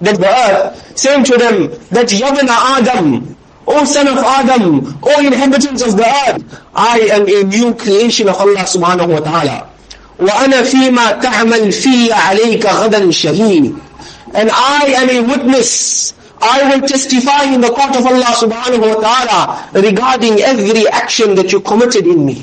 That 0.00 0.18
the 0.18 0.28
earth, 0.28 0.98
saying 0.98 1.24
to 1.24 1.36
them, 1.38 1.70
that 1.90 2.08
Yabna 2.08 2.48
Adam, 2.48 3.29
O 3.69 3.83
son 3.85 4.07
of 4.07 4.17
Adam, 4.17 4.97
O 5.03 5.19
inhabitants 5.25 5.81
of 5.81 5.97
the 5.97 6.05
earth, 6.05 6.43
I 6.75 6.99
am 7.11 7.27
a 7.27 7.43
new 7.43 7.73
creation 7.73 8.29
of 8.29 8.35
Allah 8.35 8.61
subhanahu 8.65 9.09
wa 9.13 9.19
ta'ala. 9.19 9.69
وأنا 10.19 10.63
فيما 10.63 11.11
تعمل 11.11 11.71
في 11.71 12.13
عليك 12.13 12.65
غدا 12.65 13.11
شهيد 13.11 13.75
and 14.33 14.49
I 14.51 14.83
am 14.97 15.09
a 15.09 15.21
witness 15.27 16.13
I 16.41 16.69
will 16.69 16.87
testify 16.87 17.43
in 17.43 17.61
the 17.61 17.69
court 17.69 17.95
of 17.95 18.05
Allah 18.05 18.31
subhanahu 18.35 18.95
wa 18.95 19.01
ta'ala 19.01 19.69
regarding 19.73 20.39
every 20.41 20.87
action 20.87 21.35
that 21.35 21.51
you 21.51 21.59
committed 21.59 22.07
in 22.07 22.25
me 22.25 22.41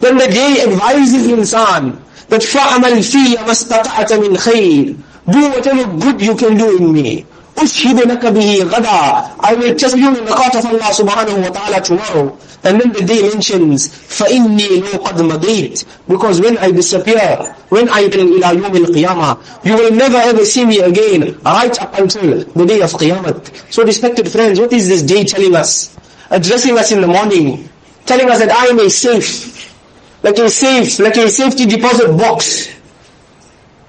then 0.00 0.16
the 0.18 0.26
day 0.28 0.62
advises 0.66 1.26
insan 1.28 1.98
that 2.28 2.40
فَعْمَلْ 2.42 2.98
فِيَ 3.02 3.36
مَا 3.36 3.50
اسْتَطَعْتَ 3.54 4.10
مِنْ 4.18 4.36
خَيْرٍ 4.36 4.96
do 5.30 5.40
whatever 5.50 5.84
good 5.98 6.20
you 6.20 6.34
can 6.34 6.56
do 6.56 6.76
in 6.78 6.92
me 6.92 7.24
أشهد 7.58 8.00
لك 8.00 8.26
به 8.26 8.64
غدا 8.64 9.30
I 9.40 9.54
will 9.54 9.74
tell 9.74 9.96
you 9.96 10.08
in 10.08 10.24
the 10.24 10.32
court 10.32 10.54
of 10.54 10.64
Allah 10.66 10.90
subhanahu 10.92 11.42
wa 11.42 11.48
ta'ala 11.50 11.80
tomorrow 11.80 12.36
and 12.64 12.80
then 12.80 12.92
the 12.92 13.02
day 13.04 13.22
mentions 13.22 13.88
فَإِنِّي 13.88 14.82
لَوْ 14.82 15.04
قَدْ 15.04 15.18
مَضِيت 15.30 15.84
Because 16.08 16.40
when 16.40 16.58
I 16.58 16.70
disappear, 16.70 17.54
when 17.70 17.88
I 17.88 18.08
turn 18.08 18.28
إِلَى 18.28 18.62
يوم 18.62 18.76
القيامة, 18.86 19.64
you 19.64 19.74
will 19.74 19.90
never 19.92 20.16
ever 20.18 20.44
see 20.44 20.64
me 20.64 20.78
again, 20.78 21.38
right 21.44 21.82
up 21.82 21.98
until 21.98 22.44
the 22.44 22.66
day 22.66 22.80
of 22.80 22.92
Qiyamah. 22.92 23.72
So 23.72 23.84
respected 23.84 24.28
friends, 24.30 24.60
what 24.60 24.72
is 24.72 24.88
this 24.88 25.02
day 25.02 25.24
telling 25.24 25.56
us? 25.56 25.96
Addressing 26.30 26.78
us 26.78 26.92
in 26.92 27.00
the 27.00 27.08
morning, 27.08 27.68
telling 28.06 28.30
us 28.30 28.38
that 28.38 28.50
I 28.50 28.66
am 28.66 28.78
a 28.78 28.88
safe, 28.88 29.74
like 30.22 30.38
a 30.38 30.48
safe, 30.48 31.00
like 31.00 31.16
a 31.16 31.28
safety 31.28 31.66
deposit 31.66 32.16
box. 32.16 32.68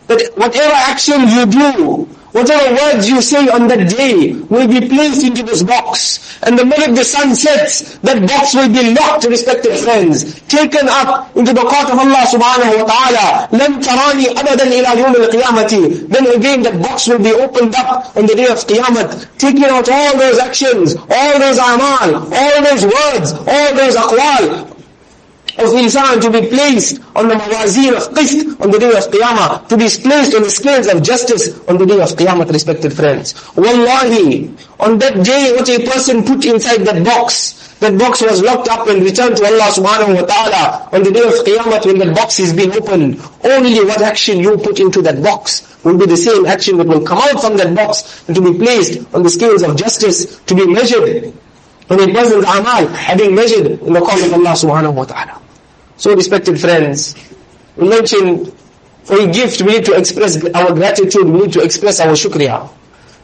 That 0.07 0.31
whatever 0.35 0.73
action 0.73 1.27
you 1.29 1.45
do, 1.45 2.09
Whatever 2.33 2.73
words 2.73 3.07
you 3.07 3.21
say 3.21 3.47
on 3.47 3.67
that 3.67 3.89
day 3.95 4.33
will 4.49 4.67
be 4.67 4.87
placed 4.89 5.23
into 5.23 5.43
this 5.43 5.61
box. 5.61 6.17
And 6.41 6.57
the 6.57 6.65
minute 6.65 6.95
the 6.95 7.03
sun 7.03 7.35
sets, 7.35 7.97
that 7.99 8.27
box 8.27 8.55
will 8.55 8.69
be 8.73 8.93
locked, 8.95 9.25
respected 9.25 9.77
friends. 9.77 10.41
Taken 10.49 10.89
up 10.89 11.29
into 11.37 11.53
the 11.53 11.61
court 11.61 11.93
of 11.93 11.99
Allah 11.99 12.25
subhanahu 12.25 12.81
wa 12.81 12.85
ta'ala. 12.89 13.47
لَمْ 13.53 13.81
تَرَانِي 13.85 14.33
أَبَدًا 14.33 14.65
إِلَى 14.65 14.91
يَوْمِ 14.97 15.13
الْقِيَامَةِ 15.13 16.09
Then 16.09 16.25
again 16.35 16.63
that 16.63 16.81
box 16.81 17.07
will 17.07 17.19
be 17.21 17.31
opened 17.33 17.75
up 17.75 18.17
on 18.17 18.25
the 18.25 18.33
day 18.33 18.47
of 18.47 18.57
Qiyamah. 18.65 19.37
Taking 19.37 19.65
out 19.65 19.87
all 19.89 20.17
those 20.17 20.39
actions, 20.39 20.95
all 20.95 21.39
those 21.39 21.57
amal, 21.57 22.33
all 22.33 22.63
those 22.65 22.83
words, 22.83 23.33
all 23.45 23.69
those 23.77 23.95
aqwal, 23.95 24.73
of 25.58 25.74
insan 25.74 26.20
to 26.20 26.30
be 26.30 26.46
placed 26.48 27.00
on 27.16 27.28
the 27.28 27.34
mawazin 27.34 27.96
of 27.96 28.14
qist 28.14 28.60
on 28.60 28.70
the 28.70 28.78
day 28.78 28.90
of 28.96 29.04
qiyamah, 29.10 29.66
to 29.68 29.76
be 29.76 29.88
placed 29.88 30.34
on 30.34 30.42
the 30.42 30.50
scales 30.50 30.86
of 30.86 31.02
justice 31.02 31.58
on 31.68 31.78
the 31.78 31.86
day 31.86 32.00
of 32.00 32.08
qiyamah, 32.10 32.48
respected 32.50 32.92
friends. 32.92 33.34
Wallahi, 33.56 34.54
on 34.78 34.98
that 34.98 35.24
day 35.24 35.52
what 35.56 35.68
a 35.68 35.84
person 35.84 36.22
put 36.24 36.44
inside 36.44 36.78
that 36.86 37.04
box, 37.04 37.76
that 37.80 37.98
box 37.98 38.22
was 38.22 38.42
locked 38.42 38.68
up 38.68 38.86
and 38.86 39.02
returned 39.02 39.36
to 39.36 39.44
Allah 39.44 39.70
subhanahu 39.74 40.14
wa 40.14 40.26
ta'ala 40.26 40.88
on 40.92 41.02
the 41.02 41.10
day 41.10 41.26
of 41.26 41.34
qiyamah 41.42 41.84
when 41.86 41.98
that 41.98 42.14
box 42.14 42.38
is 42.38 42.54
being 42.54 42.72
opened. 42.72 43.20
Only 43.42 43.84
what 43.84 44.00
action 44.00 44.38
you 44.38 44.56
put 44.58 44.78
into 44.78 45.02
that 45.02 45.22
box 45.22 45.66
will 45.84 45.98
be 45.98 46.06
the 46.06 46.16
same 46.16 46.46
action 46.46 46.76
that 46.78 46.86
will 46.86 47.04
come 47.04 47.18
out 47.18 47.40
from 47.40 47.56
that 47.56 47.74
box 47.74 48.26
and 48.28 48.36
to 48.36 48.42
be 48.42 48.56
placed 48.58 49.02
on 49.14 49.22
the 49.22 49.30
scales 49.30 49.62
of 49.62 49.76
justice, 49.76 50.38
to 50.40 50.54
be 50.54 50.66
measured. 50.66 51.34
When 51.88 51.98
a 52.00 52.12
person's 52.12 52.44
amal 52.44 52.86
having 52.88 53.34
measured 53.34 53.80
in 53.80 53.92
the 53.94 54.00
cause 54.00 54.22
of 54.22 54.32
Allah 54.34 54.52
subhanahu 54.52 54.94
wa 54.94 55.04
ta'ala. 55.04 55.47
So 55.98 56.14
respected 56.14 56.60
friends, 56.60 57.16
we 57.76 57.88
mentioned 57.88 58.52
for 59.02 59.18
a 59.20 59.26
gift 59.26 59.60
we 59.62 59.72
need 59.72 59.84
to 59.86 59.94
express 59.94 60.38
our 60.54 60.72
gratitude, 60.72 61.26
we 61.26 61.40
need 61.40 61.52
to 61.54 61.60
express 61.60 61.98
our 61.98 62.12
shukriya. 62.12 62.70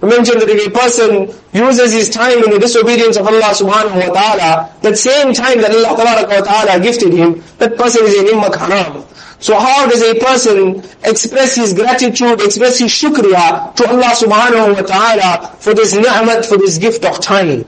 We 0.01 0.09
mentioned 0.09 0.41
that 0.43 0.49
if 0.49 0.67
a 0.67 0.71
person 0.71 1.33
uses 1.53 1.93
his 1.93 2.11
time 2.11 2.43
in 2.43 2.51
the 2.51 2.59
disobedience 2.59 3.17
of 3.17 3.29
Allah 3.29 3.55
subhanahu 3.55 4.09
wa 4.09 4.13
ta'ala, 4.13 4.73
that 4.83 4.99
same 4.99 5.33
time 5.33 5.61
that 5.61 5.71
Allah 5.71 6.27
wa 6.27 6.41
ta'ala 6.41 6.83
gifted 6.83 7.13
him, 7.13 7.43
that 7.59 7.77
person 7.77 8.05
is 8.07 8.19
a 8.19 8.25
nimmak 8.25 8.57
haram. 8.57 9.05
So 9.39 9.57
how 9.59 9.87
does 9.89 10.03
a 10.03 10.19
person 10.19 10.83
express 11.05 11.55
his 11.55 11.75
gratitude, 11.75 12.41
express 12.41 12.79
his 12.81 12.91
shukriya 12.91 13.75
to 13.77 13.89
Allah 13.89 14.11
subhanahu 14.19 14.75
wa 14.75 14.83
ta'ala 14.83 15.57
for 15.61 15.75
this 15.75 15.95
ni'mat, 15.95 16.45
for 16.45 16.59
this 16.59 16.79
gift 16.79 17.05
of 17.05 17.21
time? 17.21 17.65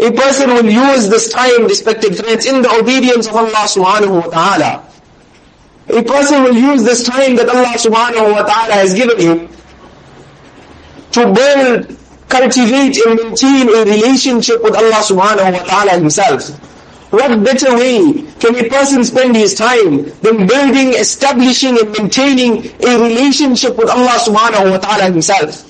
A 0.00 0.10
person 0.12 0.48
will 0.54 0.64
use 0.64 1.08
this 1.10 1.30
time, 1.30 1.64
respected 1.64 2.16
friends, 2.16 2.46
in 2.46 2.62
the 2.62 2.70
obedience 2.72 3.28
of 3.28 3.36
Allah 3.36 3.68
subhanahu 3.68 4.24
wa 4.24 4.30
ta'ala. 4.32 4.82
A 5.90 6.02
person 6.02 6.42
will 6.42 6.54
use 6.56 6.84
this 6.84 7.02
time 7.04 7.36
that 7.36 7.50
Allah 7.50 7.76
subhanahu 7.76 8.32
wa 8.32 8.42
ta'ala 8.42 8.74
has 8.80 8.94
given 8.94 9.18
him 9.20 9.48
to 11.12 11.32
build, 11.34 11.96
cultivate 12.30 12.96
and 13.04 13.20
maintain 13.20 13.68
a 13.68 13.84
relationship 13.84 14.62
with 14.64 14.74
Allah 14.74 15.04
subhanahu 15.04 15.52
wa 15.52 15.62
ta'ala 15.68 15.92
himself. 15.98 16.48
What 17.10 17.42
better 17.44 17.74
way 17.76 18.22
can 18.38 18.54
a 18.56 18.70
person 18.70 19.04
spend 19.04 19.36
his 19.36 19.54
time 19.54 20.04
than 20.22 20.46
building, 20.46 20.94
establishing 20.94 21.76
and 21.78 21.92
maintaining 21.92 22.72
a 22.86 22.96
relationship 23.02 23.76
with 23.76 23.90
Allah 23.90 24.16
subhanahu 24.16 24.70
wa 24.70 24.78
ta'ala 24.78 25.10
himself? 25.12 25.66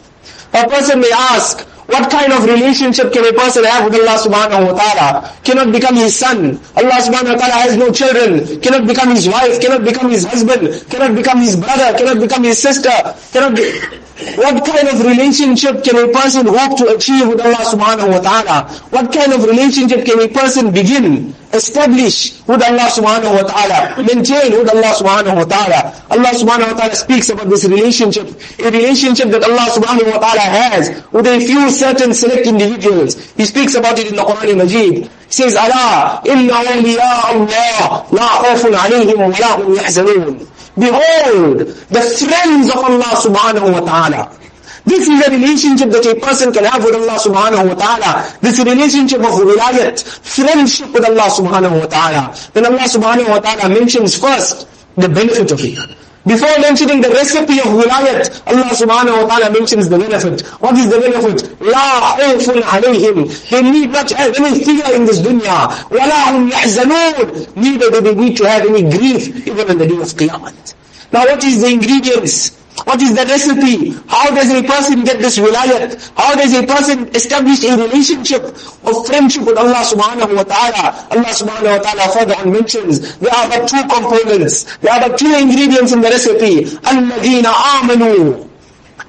A 0.55 0.69
person 0.69 1.01
may 1.01 1.11
ask, 1.13 1.67
what 1.91 2.11
kind 2.11 2.33
of 2.33 2.45
relationship 2.45 3.13
can 3.13 3.25
a 3.27 3.33
person 3.33 3.65
have 3.65 3.85
with 3.85 3.95
Allah 4.01 4.17
subhanahu 4.19 4.73
wa 4.73 4.75
ta'ala? 4.79 5.09
Cannot 5.45 5.73
become 5.73 5.97
his 5.97 6.17
son. 6.17 6.59
Allah 6.77 6.99
subhanahu 7.03 7.35
wa 7.35 7.41
ta'ala 7.41 7.57
has 7.67 7.77
no 7.77 7.91
children. 7.91 8.61
Cannot 8.61 8.87
become 8.87 9.11
his 9.11 9.29
wife. 9.29 9.61
Cannot 9.61 9.85
become 9.85 10.11
his 10.11 10.25
husband. 10.25 10.87
Cannot 10.91 11.15
become 11.17 11.41
his 11.41 11.57
brother. 11.57 11.97
Cannot 11.99 12.21
become 12.21 12.45
his 12.45 12.59
sister. 12.63 12.93
Cannot 13.33 13.57
be... 13.57 13.67
What 14.37 14.65
kind 14.67 14.87
of 14.89 15.01
relationship 15.05 15.83
can 15.83 15.97
a 15.97 16.13
person 16.13 16.47
hope 16.47 16.77
to 16.79 16.95
achieve 16.95 17.27
with 17.29 17.41
Allah 17.41 17.65
subhanahu 17.65 18.13
wa 18.13 18.21
ta'ala? 18.21 18.69
What 18.91 19.13
kind 19.13 19.33
of 19.33 19.45
relationship 19.45 20.05
can 20.05 20.21
a 20.21 20.29
person 20.29 20.71
begin, 20.73 21.33
establish 21.55 22.37
with 22.45 22.61
Allah 22.63 22.93
subhanahu 22.93 23.33
wa 23.33 23.49
ta'ala, 23.49 23.97
maintain 24.05 24.53
with 24.53 24.69
Allah 24.69 24.93
subhanahu 24.93 25.41
wa 25.41 25.45
ta'ala? 25.49 25.81
Allah 26.13 26.33
subhanahu 26.37 26.69
wa 26.69 26.77
ta'ala 26.77 26.95
speaks 27.01 27.31
about 27.31 27.49
this 27.49 27.65
relationship, 27.65 28.29
a 28.61 28.69
relationship 28.71 29.33
that 29.33 29.41
Allah 29.43 29.73
subhanahu 29.73 30.13
wa 30.13 30.21
ta'ala 30.21 30.45
has 30.69 30.93
with 31.13 31.25
a 31.27 31.41
few 31.41 31.71
certain 31.81 32.13
select 32.13 32.47
individuals. 32.47 33.17
He 33.35 33.45
speaks 33.47 33.75
about 33.75 33.99
it 33.99 34.09
in 34.09 34.17
the 34.17 34.23
Quran 34.23 34.57
Majid. 34.59 35.09
He 35.09 35.33
says, 35.33 35.57
Allah, 35.57 36.21
inna 36.27 36.53
awliya 36.53 37.09
Allah, 37.33 38.07
la 38.13 38.29
khawfun. 38.45 38.77
Behold, 40.79 41.59
the 41.89 42.03
friends 42.21 42.69
of 42.71 42.81
Allah 42.85 43.13
subhanahu 43.27 43.73
wa 43.73 43.81
ta'ala. 43.81 44.37
This 44.85 45.09
is 45.09 45.27
a 45.27 45.31
relationship 45.31 45.91
that 45.91 46.07
a 46.07 46.15
person 46.21 46.53
can 46.53 46.65
have 46.65 46.83
with 46.85 46.95
Allah 46.95 47.19
subhanahu 47.21 47.69
wa 47.69 47.75
ta'ala. 47.75 48.39
This 48.41 48.59
relationship 48.59 49.21
of 49.21 49.35
wilayat, 49.41 50.02
friendship 50.25 50.93
with 50.93 51.04
Allah 51.04 51.28
subhanahu 51.28 51.81
wa 51.81 51.87
ta'ala. 51.87 52.35
Then 52.54 52.67
Allah 52.67 52.87
subhanahu 52.89 53.28
wa 53.28 53.41
ta'ala 53.41 53.69
mentions 53.69 54.17
first 54.19 54.67
the 54.97 55.09
benefit 55.09 55.52
of 55.52 55.61
it. 55.63 55.78
Before 56.25 56.50
mentioning 56.60 57.01
the 57.01 57.10
recipe 57.10 57.60
of 57.60 57.68
wilayat, 57.77 58.42
Allah 58.50 58.74
subhanahu 58.74 59.14
wa 59.14 59.38
ta'ala 59.38 59.53
mentions 59.53 59.90
the 59.90 60.00
benefit. 60.00 60.42
What 60.60 60.75
is 60.75 60.90
the 60.90 60.98
benefit? 61.00 61.62
La 61.62 62.18
khawfun 62.18 62.62
alayhim. 62.66 63.29
They 63.51 63.62
need 63.62 63.92
not 63.92 64.10
have 64.12 64.34
any 64.40 64.64
fear 64.66 64.96
in 64.96 65.05
this 65.05 65.20
dunya. 65.22 65.70
وَلَا 65.94 66.20
هُمْ 66.34 66.50
يَحْزَنُونَ 66.50 67.55
Neither 67.55 67.92
do 67.92 68.01
they 68.01 68.16
need 68.16 68.38
to 68.38 68.50
have 68.50 68.66
any 68.66 68.90
grief 68.90 69.46
even 69.46 69.70
on 69.70 69.77
the 69.77 69.86
day 69.86 69.98
of 70.01 70.10
Qiyamah. 70.18 70.74
Now 71.14 71.25
what 71.25 71.44
is 71.44 71.62
the 71.62 71.68
ingredients? 71.68 72.58
What 72.90 73.01
is 73.01 73.16
the 73.16 73.25
recipe? 73.25 73.92
How 74.08 74.29
does 74.36 74.51
a 74.51 74.62
person 74.62 75.03
get 75.05 75.20
this 75.20 75.38
wilayat? 75.40 75.96
How 76.18 76.36
does 76.36 76.53
a 76.53 76.64
person 76.68 77.08
establish 77.16 77.64
a 77.64 77.77
relationship 77.77 78.44
of 78.84 79.08
friendship 79.08 79.44
with 79.48 79.58
Allah 79.58 79.81
subhanahu 79.88 80.36
wa 80.36 80.44
ta'ala? 80.44 81.08
Allah 81.10 81.31
subhanahu 81.31 81.72
wa 81.72 81.81
ta'ala 81.81 82.03
further 82.12 82.36
on 82.36 82.51
mentions 82.51 83.16
there 83.18 83.31
are 83.34 83.48
but 83.48 83.68
two 83.68 83.81
components. 83.88 84.77
There 84.79 84.92
are 84.92 85.08
but 85.10 85.18
two 85.18 85.34
ingredients 85.34 85.94
in 85.94 86.01
the 86.01 86.10
recipe. 86.10 86.66
الَّذِينَ 86.84 87.46
آمَنُوا 87.48 88.46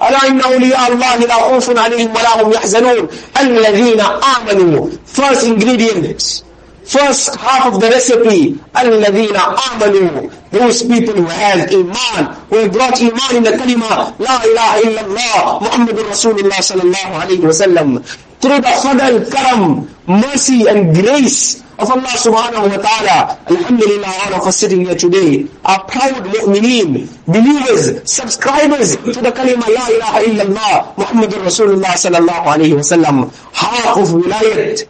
ألا 0.03 0.29
إن 0.29 0.41
أولياء 0.41 0.93
الله 0.93 1.17
لا 1.17 1.35
خوف 1.35 1.79
عليهم 1.79 2.11
ولا 2.17 2.43
هم 2.43 2.53
يحزنون 2.53 3.09
الذين 3.41 4.01
آمنوا 4.01 4.91
First 5.07 5.43
ingredient 5.47 6.43
First 6.91 7.35
half 7.35 7.67
of 7.75 7.81
the 7.81 7.89
recipe, 7.91 8.55
الَّذِينَ 8.75 9.35
آمَنُوا 9.35 10.51
Those 10.53 10.85
people 10.85 11.15
who 11.15 11.25
have 11.27 11.69
iman, 11.73 12.35
who 12.49 12.57
have 12.59 12.73
brought 12.73 13.03
iman 13.03 13.37
in 13.37 13.43
the 13.43 13.51
kalima, 13.59 14.15
La 14.21 14.39
ilaha 14.47 14.81
illallah, 14.87 15.63
Muhammad 15.63 15.97
Rasulullah 15.97 16.63
sallallahu 16.63 17.27
alayhi 17.27 17.43
wa 17.43 17.51
sallam. 17.51 18.07
Through 18.41 18.61
the 18.63 18.71
fadl, 18.79 19.33
karam, 19.33 19.91
mercy 20.07 20.69
and 20.69 20.95
grace 20.95 21.61
of 21.79 21.91
Allah 21.91 22.15
subhanahu 22.23 22.71
wa 22.71 22.79
ta'ala, 22.79 23.39
Alhamdulillah, 23.51 24.13
all 24.31 24.35
of 24.41 24.47
us 24.47 24.57
sitting 24.57 24.87
here 24.87 24.95
today 24.95 25.45
are 25.65 25.83
proud 25.85 26.23
mu'mineen, 26.23 27.11
believers, 27.27 27.99
subscribers 28.09 28.95
to 28.95 29.19
the 29.21 29.33
kalima, 29.35 29.67
La 29.75 29.91
ilaha 29.91 30.21
illallah, 30.23 30.97
Muhammad 30.97 31.31
Rasulullah 31.43 31.99
sallallahu 31.99 32.47
alayhi 32.47 32.79
wa 32.79 32.87
sallam. 32.87 33.17
Half 33.53 33.99
of 33.99 34.09
wilayat, 34.23 34.87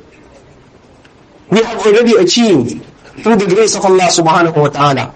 we 1.50 1.62
have 1.62 1.86
already 1.86 2.14
achieved 2.16 2.84
through 3.22 3.36
the 3.36 3.46
grace 3.46 3.76
of 3.76 3.84
Allah 3.84 4.08
subhanahu 4.10 4.56
wa 4.56 4.68
ta'ala. 4.68 5.14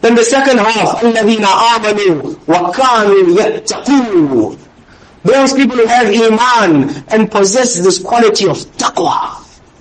Then 0.00 0.14
the 0.16 0.24
second 0.24 0.58
half, 0.58 1.00
الَّذِينَ 1.02 1.44
آمَنُوا 1.44 2.36
وَكَانُوا 2.46 3.38
يَتَّقُونَ 3.38 4.58
Those 5.24 5.52
people 5.54 5.76
who 5.76 5.86
have 5.86 6.08
iman 6.08 7.04
and 7.08 7.30
possess 7.30 7.78
this 7.78 7.98
quality 8.00 8.48
of 8.48 8.56
taqwa. 8.76 9.38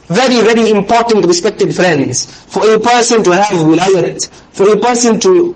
Very, 0.08 0.41
very 0.41 0.70
important, 0.70 1.26
respected 1.26 1.74
friends. 1.76 2.26
For 2.46 2.70
a 2.76 2.80
person 2.80 3.24
to 3.24 3.32
have 3.32 3.58
wilayat, 3.65 4.30
for 4.52 4.72
a 4.72 4.78
person 4.78 5.20
to 5.22 5.56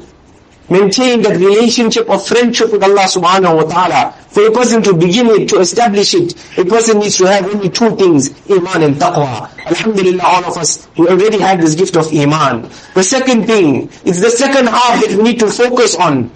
maintain 0.71 1.23
that 1.23 1.37
relationship 1.37 2.09
of 2.09 2.25
friendship 2.27 2.71
with 2.73 2.83
Allah 2.83 3.11
subhanahu 3.11 3.57
wa 3.57 3.65
ta'ala. 3.67 4.13
For 4.31 4.47
a 4.47 4.53
person 4.53 4.83
to 4.85 4.95
begin 4.95 5.27
it, 5.27 5.49
to 5.51 5.59
establish 5.59 6.15
it, 6.15 6.33
a 6.57 6.65
person 6.65 7.01
needs 7.01 7.17
to 7.19 7.27
have 7.27 7.45
only 7.53 7.69
two 7.69 7.91
things, 7.97 8.31
Iman 8.49 8.83
and 8.83 8.95
Taqwa. 8.95 9.51
Alhamdulillah, 9.67 10.23
all 10.23 10.45
of 10.45 10.57
us, 10.57 10.87
we 10.97 11.09
already 11.09 11.41
have 11.41 11.61
this 11.61 11.75
gift 11.75 11.97
of 11.97 12.07
Iman. 12.15 12.71
The 12.95 13.03
second 13.03 13.47
thing, 13.47 13.91
it's 14.07 14.21
the 14.21 14.31
second 14.31 14.69
half 14.69 15.03
that 15.03 15.17
we 15.17 15.23
need 15.25 15.41
to 15.41 15.49
focus 15.51 15.97
on. 15.97 16.31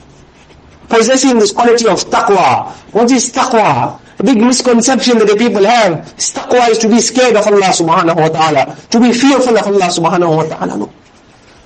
Possessing 0.89 1.39
this 1.39 1.53
quality 1.53 1.87
of 1.87 2.03
Taqwa. 2.11 2.73
What 2.93 3.11
is 3.13 3.33
Taqwa? 3.33 4.01
A 4.19 4.23
big 4.23 4.39
misconception 4.39 5.19
that 5.19 5.29
the 5.29 5.37
people 5.37 5.65
have. 5.65 6.05
Taqwa 6.17 6.69
is 6.71 6.79
to 6.79 6.89
be 6.89 7.01
scared 7.01 7.37
of 7.37 7.47
Allah 7.47 7.71
subhanahu 7.71 8.17
wa 8.17 8.29
ta'ala. 8.29 8.77
To 8.91 9.01
be 9.01 9.13
fearful 9.13 9.57
of 9.57 9.67
Allah 9.67 9.89
subhanahu 9.95 10.37
wa 10.37 10.43
ta'ala. 10.43 10.77
No. 10.77 10.93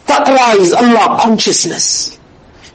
Taqwa 0.06 0.56
is 0.56 0.72
Allah 0.72 1.18
consciousness 1.20 2.17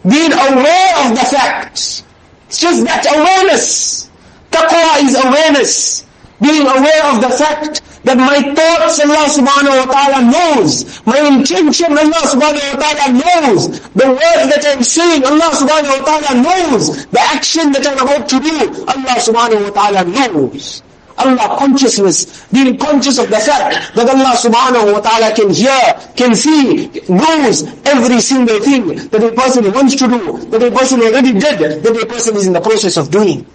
being 0.10 0.34
aware 0.34 0.92
of 1.06 1.18
the 1.18 1.26
facts. 1.32 2.04
It's 2.48 2.60
just 2.60 2.84
that 2.86 3.06
awareness. 3.08 4.10
Taqwa 4.52 5.04
is 5.04 5.16
awareness. 5.16 6.06
Being 6.42 6.68
aware 6.68 7.04
of 7.14 7.22
the 7.22 7.30
fact 7.30 7.82
That 8.04 8.18
my 8.20 8.36
thoughts 8.52 9.00
Allah 9.00 9.32
subhanahu 9.32 9.80
wa 9.80 9.88
ta'ala 9.88 10.20
knows. 10.28 11.00
My 11.08 11.24
intention 11.24 11.96
Allah 11.96 12.20
subhanahu 12.28 12.76
wa 12.76 12.80
ta'ala 12.84 13.08
knows. 13.16 13.80
The 13.96 14.08
words 14.12 14.46
that 14.52 14.64
I'm 14.68 14.84
saying 14.84 15.24
Allah 15.24 15.56
subhanahu 15.56 16.00
wa 16.00 16.04
ta'ala 16.04 16.32
knows. 16.44 17.08
The 17.08 17.22
action 17.32 17.72
that 17.72 17.88
I'm 17.88 17.96
about 18.04 18.28
to 18.28 18.40
do 18.44 18.56
Allah 18.92 19.16
subhanahu 19.24 19.72
wa 19.72 19.72
ta'ala 19.72 20.04
knows. 20.04 20.84
Allah 21.18 21.56
consciousness, 21.60 22.46
being 22.52 22.78
conscious 22.78 23.18
of 23.20 23.30
the 23.30 23.38
fact 23.38 23.96
that 23.96 24.10
Allah 24.10 24.34
subhanahu 24.36 24.94
wa 24.94 25.00
ta'ala 25.00 25.36
can 25.36 25.50
hear, 25.54 25.78
can 26.16 26.36
see, 26.36 26.90
knows 27.08 27.64
every 27.86 28.20
single 28.20 28.60
thing 28.60 28.88
that 29.10 29.24
a 29.24 29.32
person 29.32 29.72
wants 29.72 29.96
to 29.96 30.08
do, 30.08 30.38
that 30.50 30.64
a 30.64 30.72
person 30.72 31.02
already 31.02 31.34
did, 31.34 31.84
that 31.84 31.96
a 32.02 32.06
person 32.06 32.36
is 32.36 32.48
in 32.48 32.54
the 32.54 32.62
process 32.62 32.98
of 32.98 33.12
doing. 33.12 33.46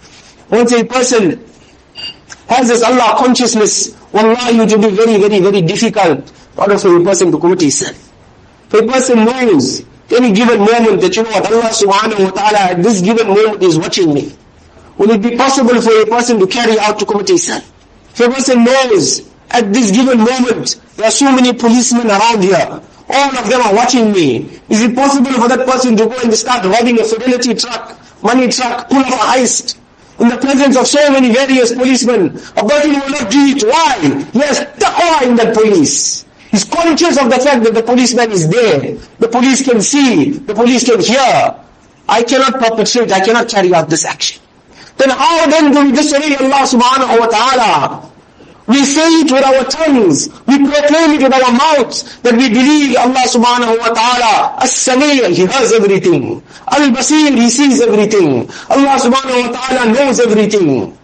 Once 0.49 0.71
a 0.71 0.83
person 0.85 1.43
has 2.47 2.67
this 2.69 2.81
Allah 2.83 3.15
consciousness, 3.17 3.95
wallahi 4.11 4.57
it 4.59 4.71
will 4.71 4.89
be 4.89 4.95
very, 4.95 5.17
very, 5.19 5.39
very 5.39 5.61
difficult 5.61 6.29
for 6.55 6.63
a 6.71 7.03
person 7.03 7.31
to 7.31 7.37
commit 7.39 7.61
sin. 7.71 7.93
If 8.71 8.73
a 8.73 8.87
person 8.87 9.25
knows 9.25 9.83
any 10.11 10.31
given 10.33 10.59
moment 10.59 11.01
that 11.01 11.15
you 11.15 11.23
know 11.23 11.29
what 11.29 11.45
Allah 11.51 11.69
subhanahu 11.69 12.23
wa 12.25 12.31
ta'ala 12.31 12.59
at 12.73 12.83
this 12.83 13.01
given 13.01 13.27
moment 13.27 13.61
is 13.61 13.77
watching 13.77 14.13
me, 14.13 14.33
will 14.99 15.09
it 15.09 15.21
be 15.23 15.35
possible 15.35 15.81
for 15.81 16.01
a 16.01 16.05
person 16.05 16.39
to 16.39 16.45
carry 16.45 16.77
out 16.77 16.99
to 16.99 17.05
commit 17.05 17.29
a 17.31 17.37
sin? 17.39 17.63
If 18.11 18.19
a 18.19 18.29
person 18.29 18.63
knows 18.63 19.27
at 19.49 19.73
this 19.73 19.89
given 19.89 20.19
moment 20.19 20.79
there 20.95 21.07
are 21.07 21.11
so 21.11 21.31
many 21.33 21.53
policemen 21.53 22.07
around 22.07 22.43
here, 22.43 22.81
all 23.09 23.37
of 23.37 23.49
them 23.49 23.61
are 23.61 23.73
watching 23.73 24.11
me, 24.11 24.59
is 24.69 24.83
it 24.83 24.93
possible 24.95 25.31
for 25.31 25.47
that 25.47 25.65
person 25.65 25.97
to 25.97 26.05
go 26.05 26.19
and 26.21 26.31
start 26.35 26.63
robbing 26.65 26.99
a 26.99 27.03
fidelity 27.03 27.55
truck, 27.55 27.97
money 28.21 28.47
truck, 28.49 28.87
pull 28.89 28.99
off 28.99 29.35
a 29.35 29.39
heist? 29.39 29.79
in 30.19 30.27
the 30.27 30.37
presence 30.37 30.75
of 30.75 30.85
so 30.85 31.09
many 31.11 31.31
various 31.33 31.73
policemen. 31.73 32.27
A 32.57 32.67
person 32.67 32.91
will 32.91 33.09
not 33.09 33.31
do 33.31 33.39
it. 33.55 33.63
Why? 33.63 33.99
He 34.33 34.39
has 34.39 34.59
taqwa 34.75 35.23
in 35.23 35.35
that 35.37 35.55
police. 35.55 36.25
He's 36.51 36.65
conscious 36.65 37.17
of 37.17 37.29
the 37.29 37.37
fact 37.39 37.63
that 37.63 37.73
the 37.73 37.83
policeman 37.83 38.31
is 38.31 38.49
there. 38.49 38.97
The 39.19 39.27
police 39.29 39.63
can 39.63 39.81
see. 39.81 40.31
The 40.31 40.53
police 40.53 40.83
can 40.83 40.99
hear. 40.99 41.55
I 42.09 42.23
cannot 42.23 42.59
perpetrate, 42.59 43.11
I 43.11 43.23
cannot 43.23 43.47
carry 43.49 43.73
out 43.73 43.87
this 43.89 44.03
action. 44.03 44.41
Then 44.99 45.09
how 45.11 45.47
then 45.47 45.71
do 45.71 45.85
we 45.85 45.91
disobey 45.95 46.35
Allah 46.35 46.67
subhanahu 46.67 47.19
wa 47.23 47.27
ta'ala? 47.27 48.09
We 48.67 48.83
say 48.85 49.07
it 49.23 49.31
with 49.31 49.43
our 49.43 49.63
tongues. 49.63 50.27
We 50.45 50.59
proclaim 50.59 51.17
it 51.17 51.23
with 51.23 51.33
our 51.33 51.51
mouths 51.51 52.19
that 52.21 52.35
we 52.35 52.49
believe 52.49 52.97
Allah 52.97 53.23
subhanahu 53.25 53.79
wa 53.79 53.89
ta'ala. 53.95 54.59
As-Sami' 54.61 55.33
He 55.33 55.47
hears 55.47 55.71
everything. 55.71 56.43
Al-Basir, 56.67 57.33
He 57.33 57.49
sees 57.49 57.81
everything. 57.81 58.45
Allah 58.69 58.99
subhanahu 59.01 59.49
wa 59.49 59.51
ta'ala 59.57 59.91
knows 59.91 60.19
everything. 60.19 60.95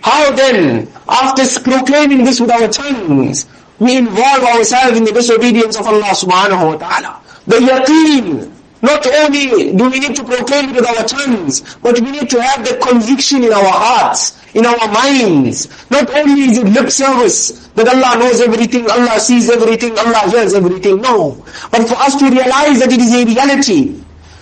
How 0.00 0.30
then, 0.32 0.88
after 1.10 1.42
proclaiming 1.60 2.24
this 2.24 2.40
with 2.40 2.50
our 2.50 2.68
tongues, 2.68 3.44
we 3.80 3.98
involve 3.98 4.44
ourselves 4.44 4.96
in 4.96 5.04
the 5.04 5.12
disobedience 5.12 5.76
of 5.76 5.86
Allah 5.86 6.14
subhanahu 6.14 6.72
wa 6.72 6.76
ta'ala. 6.78 7.20
The 7.46 7.56
yaqeen, 7.56 8.52
not 8.82 9.06
only 9.06 9.72
do 9.74 9.90
we 9.90 9.98
need 9.98 10.14
to 10.16 10.24
proclaim 10.24 10.70
it 10.70 10.76
with 10.76 10.86
our 10.86 11.04
tongues, 11.04 11.62
but 11.82 11.98
we 12.00 12.10
need 12.10 12.30
to 12.30 12.40
have 12.42 12.64
the 12.64 12.76
conviction 12.78 13.42
in 13.42 13.52
our 13.52 13.64
hearts, 13.72 14.38
in 14.54 14.64
our 14.66 14.88
minds. 14.92 15.66
Not 15.90 16.08
only 16.14 16.42
is 16.42 16.58
it 16.58 16.66
lip 16.66 16.90
service, 16.90 17.66
that 17.74 17.88
Allah 17.88 18.18
knows 18.18 18.40
everything, 18.40 18.88
Allah 18.90 19.18
sees 19.18 19.50
everything, 19.50 19.98
Allah 19.98 20.30
hears 20.30 20.54
everything, 20.54 21.00
no. 21.00 21.44
But 21.70 21.88
for 21.88 21.94
us 21.96 22.14
to 22.16 22.30
realize 22.30 22.78
that 22.80 22.92
it 22.92 23.00
is 23.00 23.12
a 23.14 23.24
reality, 23.24 24.00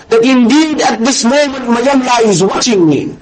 that 0.08 0.22
indeed 0.22 0.80
at 0.82 1.00
this 1.00 1.24
moment 1.24 1.68
my 1.68 1.80
Allah 1.80 2.28
is 2.28 2.42
watching 2.42 2.86
me. 2.86 3.16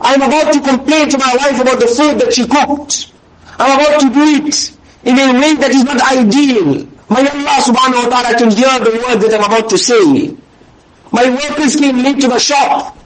I'm 0.00 0.20
about 0.22 0.52
to 0.52 0.60
complain 0.60 1.08
to 1.10 1.18
my 1.18 1.34
wife 1.38 1.60
about 1.60 1.80
the 1.80 1.86
food 1.86 2.18
that 2.20 2.34
she 2.34 2.46
cooked. 2.46 3.12
I'm 3.58 3.78
about 3.80 4.00
to 4.00 4.10
do 4.10 4.46
it 4.46 4.72
in 5.04 5.18
a 5.18 5.32
way 5.40 5.54
that 5.54 5.70
is 5.70 5.84
not 5.84 6.02
ideal. 6.12 6.86
My 7.08 7.20
Allah 7.22 7.56
subhanahu 7.62 8.10
wa 8.10 8.20
ta'ala 8.20 8.36
can 8.36 8.50
hear 8.50 8.74
the 8.82 8.90
words 9.06 9.22
that 9.24 9.32
I'm 9.40 9.46
about 9.46 9.70
to 9.70 9.78
say. 9.78 10.36
My 11.12 11.28
workers 11.30 11.76
came 11.76 11.98
late 12.02 12.20
to 12.20 12.28
the 12.28 12.38
shop. 12.38 12.96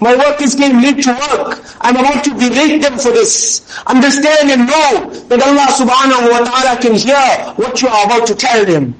My 0.00 0.14
workers 0.14 0.54
came 0.54 0.80
late 0.82 1.02
to 1.04 1.12
work. 1.12 1.62
I'm 1.80 1.96
about 1.96 2.24
to 2.24 2.34
berate 2.34 2.82
them 2.82 2.98
for 2.98 3.12
this. 3.12 3.64
Understand 3.86 4.50
and 4.50 4.66
know 4.66 5.10
that 5.28 5.40
Allah 5.40 5.68
subhanahu 5.72 6.30
wa 6.30 6.40
ta'ala 6.44 6.80
can 6.80 6.94
hear 6.94 7.54
what 7.56 7.80
you 7.80 7.88
are 7.88 8.04
about 8.04 8.26
to 8.28 8.34
tell 8.34 8.64
them. 8.64 8.94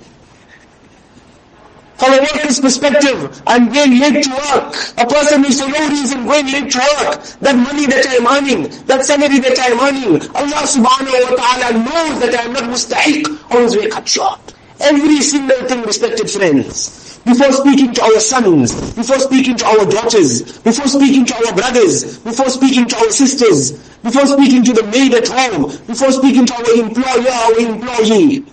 From 1.97 2.13
a 2.13 2.21
worker's 2.21 2.61
perspective, 2.61 3.43
I'm 3.47 3.73
going 3.73 3.99
late 3.99 4.25
to 4.25 4.31
work. 4.31 4.77
A 4.99 5.07
person 5.07 5.45
who's 5.45 5.61
for 5.61 5.69
no 5.69 5.89
reason 5.89 6.25
going 6.25 6.47
late 6.47 6.71
to 6.73 6.79
work. 6.79 7.23
That 7.41 7.57
money 7.57 7.87
that 7.87 8.05
I'm 8.09 8.27
earning, 8.27 8.69
that 8.87 9.05
salary 9.05 9.41
that 9.41 9.57
I'm 9.61 9.81
earning, 9.81 10.21
Allah 10.37 10.65
subhanahu 10.65 11.31
wa 11.31 11.37
ta'ala 11.41 11.69
knows 11.85 12.21
that 12.21 12.37
I'm 12.39 12.53
not 12.53 12.65
mustahiq 12.65 13.53
on 13.55 13.63
his 13.63 13.77
way 13.77 13.89
cut 13.89 14.07
short. 14.09 14.55
Every 14.81 15.23
single 15.23 15.57
thing, 15.69 15.83
respected 15.83 16.31
friends 16.31 17.16
before 17.26 17.52
speaking 17.52 17.94
to 17.94 18.02
our 18.04 18.20
sons, 18.20 18.74
before 18.96 19.20
speaking 19.20 19.56
to 19.58 19.66
our 19.66 19.86
daughters, 19.86 20.58
before 20.60 20.88
speaking 20.88 21.26
to 21.26 21.36
our 21.46 21.54
brothers, 21.54 22.18
before 22.20 22.50
speaking 22.50 22.88
to 22.88 22.98
our 22.98 23.12
sisters, 23.12 23.72
before 24.04 24.26
speaking 24.26 24.64
to 24.64 24.74
the 24.74 24.84
maid 24.88 25.14
at 25.14 25.28
home, 25.28 25.64
before 25.88 26.12
speaking 26.12 26.46
to 26.46 26.54
our 26.56 26.86
employer, 26.86 27.30
our 27.32 27.60
employee. 27.60 28.44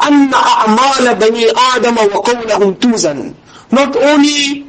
أن 0.00 0.30
أعمال 0.34 1.14
بني 1.14 1.50
آدم 1.74 1.96
وقولهم 1.96 2.74
توزن. 2.80 3.34
Not 3.70 3.96
only 3.96 4.66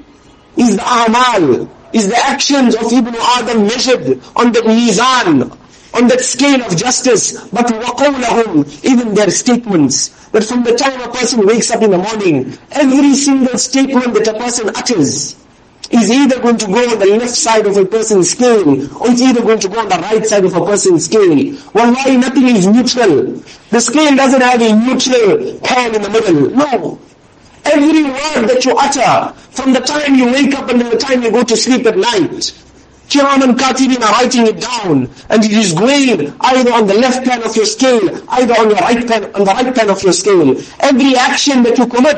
is 0.56 0.75
the 0.77 1.06
amal, 1.06 1.69
is 1.93 2.08
the 2.10 2.17
actions 2.17 2.75
of 2.75 2.91
Ibn 2.91 3.15
Adam 3.38 3.63
measured 3.67 4.21
on 4.36 4.51
the 4.51 4.62
mizan, 4.62 5.51
on 5.93 6.08
that 6.08 6.21
scale 6.21 6.62
of 6.63 6.75
justice, 6.77 7.47
but 7.49 7.65
وَقَوْلَهُمْ, 7.67 8.86
even 8.86 9.13
their 9.13 9.32
statements. 9.32 10.10
That 10.30 10.43
from 10.43 10.63
the 10.63 10.75
time 10.75 10.99
a 11.01 11.12
person 11.12 11.45
wakes 11.45 11.71
up 11.71 11.82
in 11.82 11.91
the 11.91 11.97
morning, 11.97 12.58
every 12.71 13.15
single 13.15 13.58
statement 13.58 14.13
that 14.13 14.27
a 14.27 14.34
person 14.38 14.69
utters 14.69 15.36
is 15.89 16.12
either 16.12 16.41
going 16.41 16.58
to 16.58 16.67
go 16.67 16.91
on 16.91 16.99
the 16.99 17.06
left 17.06 17.34
side 17.34 17.65
of 17.65 17.77
a 17.77 17.86
person's 17.86 18.30
scale, 18.32 18.69
or 19.01 19.10
it's 19.10 19.21
either 19.21 19.41
going 19.41 19.60
to 19.60 19.69
go 19.69 19.80
on 19.80 19.88
the 19.88 19.95
right 19.95 20.25
side 20.25 20.43
of 20.43 20.53
a 20.53 20.65
person's 20.65 21.06
scale. 21.06 21.58
Wallahi, 21.73 22.17
nothing 22.17 22.47
is 22.47 22.67
neutral. 22.67 23.41
The 23.69 23.80
scale 23.80 24.15
doesn't 24.15 24.41
have 24.41 24.62
a 24.62 24.75
neutral 24.75 25.60
pan 25.60 25.95
in 25.95 26.01
the 26.01 26.10
middle. 26.10 26.49
No. 26.51 26.99
Every 27.63 28.03
word 28.03 28.47
that 28.47 28.65
you 28.65 28.75
utter, 28.77 29.34
from 29.51 29.73
the 29.73 29.80
time 29.80 30.15
you 30.15 30.25
wake 30.25 30.53
up 30.56 30.69
until 30.69 30.89
the 30.89 30.97
time 30.97 31.23
you 31.23 31.32
go 31.32 31.43
to 31.43 31.56
sleep 31.56 31.86
at 31.86 31.97
night, 31.97 32.53
Kiraman 33.12 33.59
Katibin 33.59 34.01
are 34.01 34.12
writing 34.12 34.46
it 34.46 34.59
down, 34.59 35.07
and 35.29 35.44
it 35.44 35.53
is 35.53 35.75
going 35.75 36.33
either 36.40 36.72
on 36.72 36.87
the 36.87 36.94
left 36.94 37.27
pan 37.27 37.42
of 37.42 37.55
your 37.55 37.66
scale, 37.66 38.09
either 38.31 38.55
on 38.55 38.70
your 38.70 38.79
right 38.79 39.07
pan, 39.07 39.25
on 39.35 39.44
the 39.44 39.53
right 39.53 39.75
pan 39.75 39.90
of 39.90 40.03
your 40.03 40.14
scale. 40.14 40.57
Every 40.81 41.14
action 41.14 41.62
that 41.64 41.77
you 41.77 41.87
commit, 41.87 42.16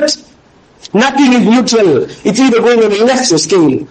nothing 0.93 1.33
is 1.33 1.45
neutral. 1.45 2.03
It's 2.23 2.39
either 2.39 2.61
going 2.61 2.81
on 2.81 2.91
the 2.91 3.03
left 3.03 3.25
scale. 3.27 3.85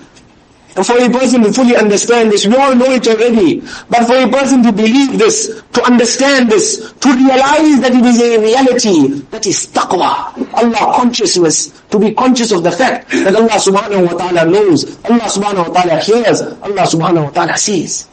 And 0.77 0.85
for 0.85 0.99
a 0.99 1.09
person 1.09 1.43
to 1.45 1.53
fully 1.53 1.77
understand 1.77 2.33
this, 2.33 2.47
we 2.47 2.57
all 2.57 2.75
know 2.75 2.91
it 2.91 3.07
already, 3.07 3.61
but 3.89 4.07
for 4.07 4.17
a 4.17 4.29
person 4.29 4.61
to 4.65 4.73
believe 4.73 5.19
this, 5.19 5.63
to 5.73 5.83
understand 5.85 6.51
this, 6.51 6.93
to 6.95 7.09
realize 7.15 7.81
that 7.81 7.93
it 7.95 8.05
is 8.05 8.21
a 8.21 8.39
reality, 8.41 9.21
that 9.31 9.47
is 9.47 9.69
taqwa, 9.69 10.35
Allah 10.53 10.97
consciousness, 10.97 11.81
to 11.91 11.99
be 12.01 12.13
conscious 12.13 12.51
of 12.51 12.65
the 12.65 12.73
fact 12.73 13.09
that 13.11 13.37
Allah 13.37 13.51
subhanahu 13.51 14.13
wa 14.13 14.19
ta'ala 14.19 14.51
knows, 14.51 14.99
Allah 15.05 15.31
subhanahu 15.31 15.69
wa 15.69 15.81
ta'ala 15.81 16.01
hears, 16.03 16.43
Allah 16.43 16.83
subhanahu 16.91 17.25
wa 17.27 17.31
ta'ala 17.31 17.57
sees. 17.57 18.09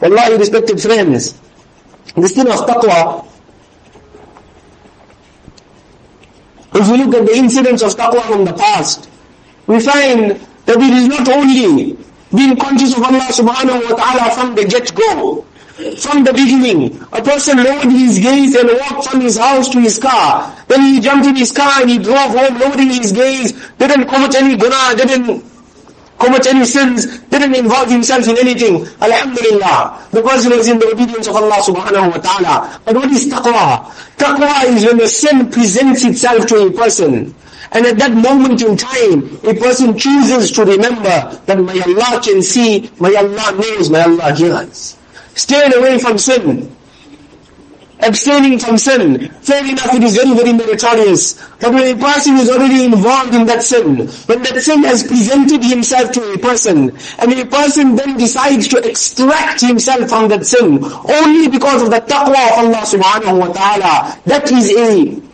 Wallahi, 0.00 0.38
respected 0.38 0.80
friends, 0.80 1.38
this 2.16 2.32
thing 2.32 2.48
of 2.48 2.64
taqwa, 2.64 3.28
if 6.74 6.90
we 6.90 6.96
look 7.04 7.14
at 7.14 7.26
the 7.26 7.36
incidents 7.36 7.82
of 7.82 7.92
taqwa 7.92 8.22
from 8.22 8.46
the 8.46 8.54
past, 8.54 9.10
we 9.66 9.80
find 9.80 10.47
that 10.68 10.76
it 10.76 10.92
is 10.92 11.08
not 11.08 11.26
only 11.32 11.96
being 12.36 12.54
conscious 12.60 12.92
of 12.92 13.00
Allah 13.02 13.24
subhanahu 13.32 13.88
wa 13.88 13.96
ta'ala 13.96 14.34
from 14.36 14.54
the 14.54 14.68
get-go, 14.68 15.48
from 15.96 16.24
the 16.24 16.32
beginning. 16.36 16.92
A 17.12 17.22
person 17.24 17.56
lowered 17.64 17.88
his 17.88 18.18
gaze 18.18 18.54
and 18.54 18.68
walked 18.68 19.08
from 19.08 19.20
his 19.22 19.38
house 19.38 19.68
to 19.70 19.80
his 19.80 19.98
car. 19.98 20.52
Then 20.68 20.82
he 20.82 21.00
jumped 21.00 21.26
in 21.26 21.36
his 21.36 21.52
car 21.52 21.80
and 21.80 21.88
he 21.88 21.96
drove 21.96 22.36
home 22.36 22.58
lowering 22.60 22.90
his 22.90 23.12
gaze, 23.12 23.52
didn't 23.78 24.08
commit 24.12 24.34
any 24.34 24.56
guna, 24.58 24.92
didn't 24.96 25.40
commit 26.18 26.46
any 26.48 26.64
sins, 26.66 27.06
didn't 27.32 27.54
involve 27.54 27.88
himself 27.88 28.28
in 28.28 28.36
anything. 28.36 28.84
Alhamdulillah. 29.00 30.04
The 30.10 30.20
person 30.20 30.50
was 30.52 30.68
in 30.68 30.78
the 30.80 30.88
obedience 30.92 31.28
of 31.28 31.36
Allah 31.36 31.62
subhanahu 31.64 32.10
wa 32.12 32.18
ta'ala. 32.20 32.80
But 32.84 32.94
what 32.96 33.10
is 33.10 33.24
taqwa? 33.32 33.88
Taqwa 34.18 34.64
is 34.74 34.84
when 34.84 35.00
a 35.00 35.08
sin 35.08 35.48
presents 35.50 36.04
itself 36.04 36.46
to 36.48 36.66
a 36.66 36.72
person. 36.72 37.34
And 37.72 37.86
at 37.86 37.98
that 37.98 38.12
moment 38.12 38.62
in 38.62 38.76
time, 38.76 39.38
a 39.44 39.54
person 39.54 39.96
chooses 39.98 40.50
to 40.52 40.64
remember 40.64 41.40
that 41.46 41.58
my 41.58 41.80
Allah 41.86 42.20
can 42.22 42.42
see, 42.42 42.90
my 42.98 43.12
Allah 43.14 43.56
knows, 43.58 43.90
my 43.90 44.02
Allah 44.02 44.34
hears. 44.34 44.96
Staying 45.34 45.74
away 45.74 45.98
from 45.98 46.18
sin. 46.18 46.74
abstaining 48.00 48.58
from 48.58 48.78
sin, 48.78 49.28
fair 49.40 49.64
enough 49.64 49.92
it 49.94 50.02
is 50.02 50.16
very, 50.16 50.34
very 50.34 50.52
meritorious. 50.52 51.34
But 51.60 51.72
when 51.74 51.96
a 51.96 52.00
person 52.00 52.36
is 52.36 52.50
already 52.50 52.84
involved 52.84 53.34
in 53.34 53.46
that 53.46 53.62
sin, 53.62 54.06
when 54.26 54.42
that 54.42 54.60
sin 54.62 54.84
has 54.84 55.02
presented 55.02 55.62
himself 55.64 56.12
to 56.12 56.32
a 56.32 56.38
person, 56.38 56.96
and 57.18 57.32
a 57.32 57.46
person 57.46 57.96
then 57.96 58.16
decides 58.16 58.68
to 58.68 58.78
extract 58.88 59.60
himself 59.60 60.08
from 60.08 60.28
that 60.28 60.46
sin, 60.46 60.82
only 60.84 61.48
because 61.48 61.82
of 61.82 61.90
the 61.90 62.00
taqwa 62.00 62.38
of 62.52 62.64
Allah 62.64 62.82
subhanahu 62.86 63.40
wa 63.40 63.52
ta'ala, 63.52 64.18
that 64.26 64.50
is 64.52 64.70
a 64.76 65.27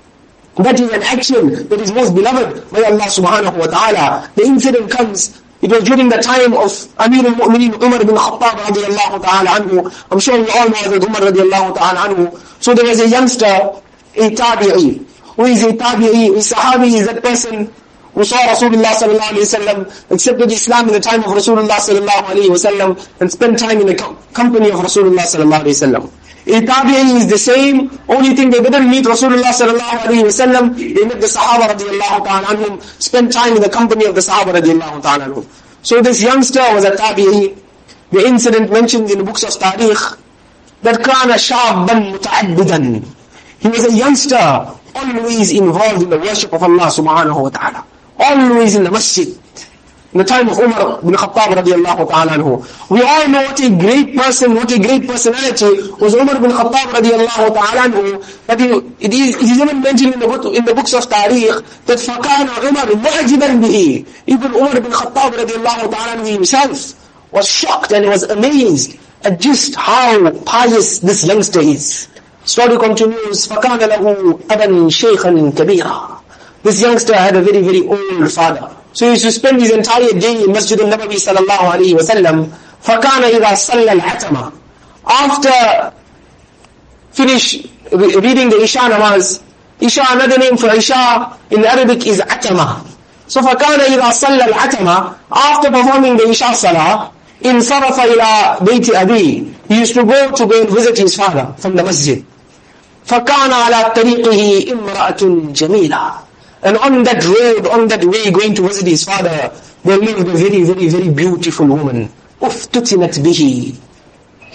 that 0.63 0.79
is 0.79 0.91
an 0.93 1.03
action 1.03 1.69
that 1.69 1.81
is 1.81 1.91
most 1.93 2.15
beloved 2.15 2.71
by 2.71 2.83
Allah 2.83 3.09
subhanahu 3.11 3.59
wa 3.59 3.67
ta'ala. 3.67 4.31
The 4.37 4.43
incident 4.43 4.91
comes 4.91 5.43
it 5.63 5.71
was 5.71 5.83
during 5.85 6.11
the 6.11 6.19
time 6.19 6.53
of 6.53 6.71
Amir 7.01 7.25
al-Mu'mineen 7.27 7.81
Umar 7.83 7.99
bin 8.05 8.15
Khattab 8.15 8.61
radiallahu 8.69 9.23
ta'ala 9.25 9.51
anhu. 9.59 10.07
I'm 10.13 10.21
sure 10.21 10.37
we 10.37 10.51
all 10.51 10.69
know 10.69 10.91
that 10.93 11.03
Umar 11.03 11.23
radiallahu 11.23 11.75
ta'ala 11.75 12.01
anhu. 12.09 12.63
So 12.63 12.75
there 12.75 12.85
was 12.85 13.01
a 13.01 13.09
youngster, 13.09 13.47
a 13.47 14.31
tabi'i. 14.31 15.01
Who 15.37 15.45
is 15.47 15.63
a 15.65 15.73
tabi'i? 15.73 16.37
A 16.37 16.43
sahabi 16.45 17.01
is 17.01 17.07
that 17.07 17.23
person 17.23 17.73
who 18.15 18.25
saw 18.25 18.39
Rasulullah 18.47 18.95
sallallahu 18.95 19.35
alayhi 19.35 19.43
wa 19.43 19.59
sallam, 19.59 20.11
accepted 20.11 20.53
Islam 20.53 20.87
in 20.87 20.95
the 20.95 21.01
time 21.01 21.21
of 21.21 21.31
Rasulullah 21.35 21.79
sallallahu 21.83 22.31
alayhi 22.31 22.49
wa 22.49 22.61
sallam, 22.65 23.21
and 23.21 23.31
spent 23.31 23.59
time 23.59 23.81
in 23.81 23.87
the 23.89 23.95
company 24.33 24.71
of 24.71 24.79
Rasulullah 24.79 25.27
sallallahu 25.27 25.67
alayhi 25.67 25.83
wa 25.83 25.89
sallam. 25.89 26.11
A 26.47 27.17
is 27.17 27.27
the 27.27 27.39
same, 27.39 27.91
only 28.09 28.37
thing 28.37 28.51
they 28.51 28.61
didn't 28.61 28.89
meet 28.89 29.05
Rasulullah 29.05 29.51
sallallahu 29.51 30.07
alayhi 30.07 30.23
wa 30.23 30.31
sallam, 30.31 30.77
they 30.77 31.05
met 31.05 31.21
the 31.21 31.27
Sahaba 31.27 31.75
radiallahu 31.75 32.25
ta'ala 32.25 32.47
anhum, 32.55 33.03
spent 33.03 33.33
time 33.33 33.57
in 33.57 33.63
the 33.63 33.69
company 33.69 34.05
of 34.05 34.15
the 34.15 34.21
Sahaba 34.21 34.61
radiallahu 34.61 35.03
ta'ala 35.03 35.25
anhum. 35.25 35.45
So 35.83 36.01
this 36.01 36.23
youngster 36.23 36.63
was 36.73 36.85
a 36.85 36.93
tabi'i. 36.93 37.59
The 38.13 38.27
incident 38.27 38.71
mentioned 38.71 39.11
in 39.11 39.19
the 39.19 39.25
books 39.25 39.43
of 39.43 39.51
Tarikh, 39.51 40.21
that 40.83 41.03
kana 41.03 41.35
shabban 41.35 42.13
muta'abbidan. 42.13 43.05
He 43.59 43.69
was 43.69 43.93
a 43.93 43.97
youngster, 43.97 44.37
always 44.95 45.51
involved 45.51 46.03
in 46.03 46.11
the 46.11 46.19
worship 46.19 46.53
of 46.53 46.63
Allah 46.63 46.87
subhanahu 46.87 47.43
wa 47.43 47.49
ta'ala 47.49 47.85
always 48.19 48.77
in 48.77 48.85
the 48.85 48.91
masjid. 48.91 49.29
In 50.15 50.19
the 50.19 50.25
time 50.25 50.49
of 50.49 50.57
Umar 50.59 51.01
ibn 51.01 51.15
Khattab 51.15 51.59
radiallahu 51.59 52.09
ta'ala 52.09 52.39
anhu. 52.39 52.63
We 52.89 53.03
all 53.03 53.27
know 53.29 53.43
what 53.43 53.59
a 53.61 53.69
great 53.69 54.15
person, 54.17 54.55
what 54.55 54.71
a 54.71 54.79
great 54.79 55.09
personality 55.09 55.91
was 55.99 56.15
Umar 56.15 56.37
ibn 56.37 56.53
Khattab 56.53 56.95
radiallahu 56.95 57.51
ta'ala 57.51 57.91
anhu. 57.91 58.47
But 58.47 58.61
it, 58.61 58.85
it, 59.01 59.13
is, 59.13 59.35
it 59.35 59.43
is 59.43 59.59
even 59.59 59.83
mentioned 59.83 60.15
in 60.15 60.21
the, 60.21 60.29
book, 60.29 60.55
in 60.55 60.65
the 60.65 60.73
books 60.73 60.95
of 60.95 61.03
Tarikh 61.09 61.65
that 61.87 61.99
فَكَانَ 61.99 62.47
عُمَرْ 62.47 62.95
مُعْجِبًا 63.03 63.61
بِهِ 63.61 64.07
Even 64.29 64.55
Umar 64.55 64.77
ibn 64.77 64.93
Khattab 64.93 65.33
radiallahu 65.33 65.91
ta'ala 65.91 66.23
anhu 66.23 66.31
himself 66.33 66.95
was 67.33 67.49
shocked 67.49 67.91
and 67.91 68.07
was 68.07 68.23
amazed 68.23 68.97
at 69.25 69.41
just 69.41 69.75
how 69.75 70.31
pious 70.47 71.01
this 71.01 71.27
youngster 71.27 71.59
is. 71.59 72.07
Story 72.45 72.79
continues, 72.79 73.49
فَكَانَ 73.49 73.81
لَهُ 73.81 74.41
أَبًا 74.47 74.91
شَيْخًا 74.91 75.51
كَبِيرًا 75.57 76.24
This 76.64 76.82
youngster 76.82 77.16
had 77.16 77.36
a 77.36 77.42
very, 77.42 77.62
very 77.62 77.82
old 77.88 78.32
father. 78.32 78.76
So 78.94 79.06
he 79.06 79.12
used 79.12 79.24
to 79.24 79.32
spend 79.32 79.62
his 79.62 79.72
entire 79.72 80.12
day 80.12 80.44
in 80.44 80.52
Masjid 80.52 80.80
al-Nabawi 80.80 81.16
sallallahu 81.16 81.72
alayhi 81.78 81.94
wa 81.94 82.02
sallam. 82.02 82.50
فَكَانَ 82.84 83.24
إِذَا 83.24 83.52
صَلَّى 83.54 84.00
الْعَتَمَ 84.00 84.54
After 85.06 85.94
finish 87.12 87.64
reading 87.92 88.50
the 88.50 88.62
Isha 88.62 88.80
namaz, 88.80 89.42
Isha, 89.80 90.04
another 90.10 90.38
name 90.38 90.58
for 90.58 90.68
Isha 90.74 91.38
in 91.52 91.66
Arabic 91.66 92.06
is 92.08 92.20
Atama. 92.20 92.86
So 93.28 93.42
فَكَانَ 93.42 93.80
إِذَا 93.80 94.10
صَلَّى 94.10 94.48
الْعَتَمَ 94.48 95.18
After 95.32 95.70
performing 95.72 96.18
the 96.18 96.30
Isha 96.30 96.54
salah, 96.56 97.12
انصرف 97.46 98.00
إلى 98.00 98.58
بيت 98.62 98.90
أبيه 98.90 99.54
He 99.70 99.80
used 99.80 99.94
to 99.94 100.04
go 100.04 100.32
to 100.32 100.46
go 100.46 100.62
and 100.62 100.70
visit 100.70 100.98
his 100.98 101.16
father 101.16 101.54
from 101.58 101.76
the 101.76 101.84
masjid. 101.84 102.26
فَكَانَ 103.06 103.52
عَلَى 103.52 103.94
طَرِيقِهِ 103.96 104.72
إِمْرَأَةٌ 104.72 105.54
جَمِيلَةٌ 105.54 106.23
and 106.65 106.79
on 106.79 107.03
that 107.03 107.23
road, 107.23 107.67
on 107.67 107.89
that 107.89 108.03
way, 108.05 108.31
going 108.31 108.55
to 108.55 108.63
visit 108.63 108.87
his 108.87 109.05
father, 109.05 109.53
there 109.85 109.99
lived 109.99 110.27
a 110.27 110.33
very, 110.33 110.63
very, 110.65 110.89
very 110.89 111.11
beautiful 111.13 111.67
woman. 111.67 112.09
Uftutinat 112.41 113.21
bihi. 113.21 113.77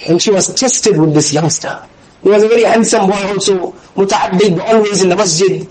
And 0.09 0.19
she 0.19 0.31
was 0.31 0.51
tested 0.55 0.97
with 0.97 1.13
this 1.13 1.31
youngster. 1.31 1.87
He 2.23 2.29
was 2.29 2.41
a 2.41 2.47
very 2.47 2.63
handsome 2.63 3.07
boy 3.07 3.27
also, 3.27 3.73
muta'abbid 3.95 4.59
always 4.59 5.03
in 5.03 5.09
the 5.09 5.15
masjid. 5.15 5.67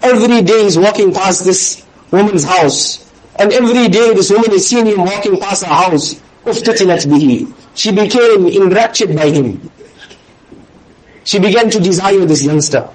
Every 0.00 0.42
day 0.42 0.62
he's 0.62 0.78
walking 0.78 1.12
past 1.12 1.44
this 1.44 1.84
woman's 2.12 2.44
house. 2.44 3.10
And 3.36 3.52
every 3.52 3.88
day 3.88 4.14
this 4.14 4.30
woman 4.30 4.52
is 4.52 4.68
seeing 4.68 4.86
him 4.86 4.98
walking 4.98 5.40
past 5.40 5.64
her 5.64 5.74
house. 5.74 6.14
Uftutinat 6.44 7.04
bihi. 7.06 7.52
She 7.74 7.90
became 7.90 8.46
enraptured 8.46 9.16
by 9.16 9.28
him. 9.30 9.68
She 11.24 11.40
began 11.40 11.68
to 11.70 11.80
desire 11.80 12.24
this 12.26 12.44
youngster. 12.44 12.88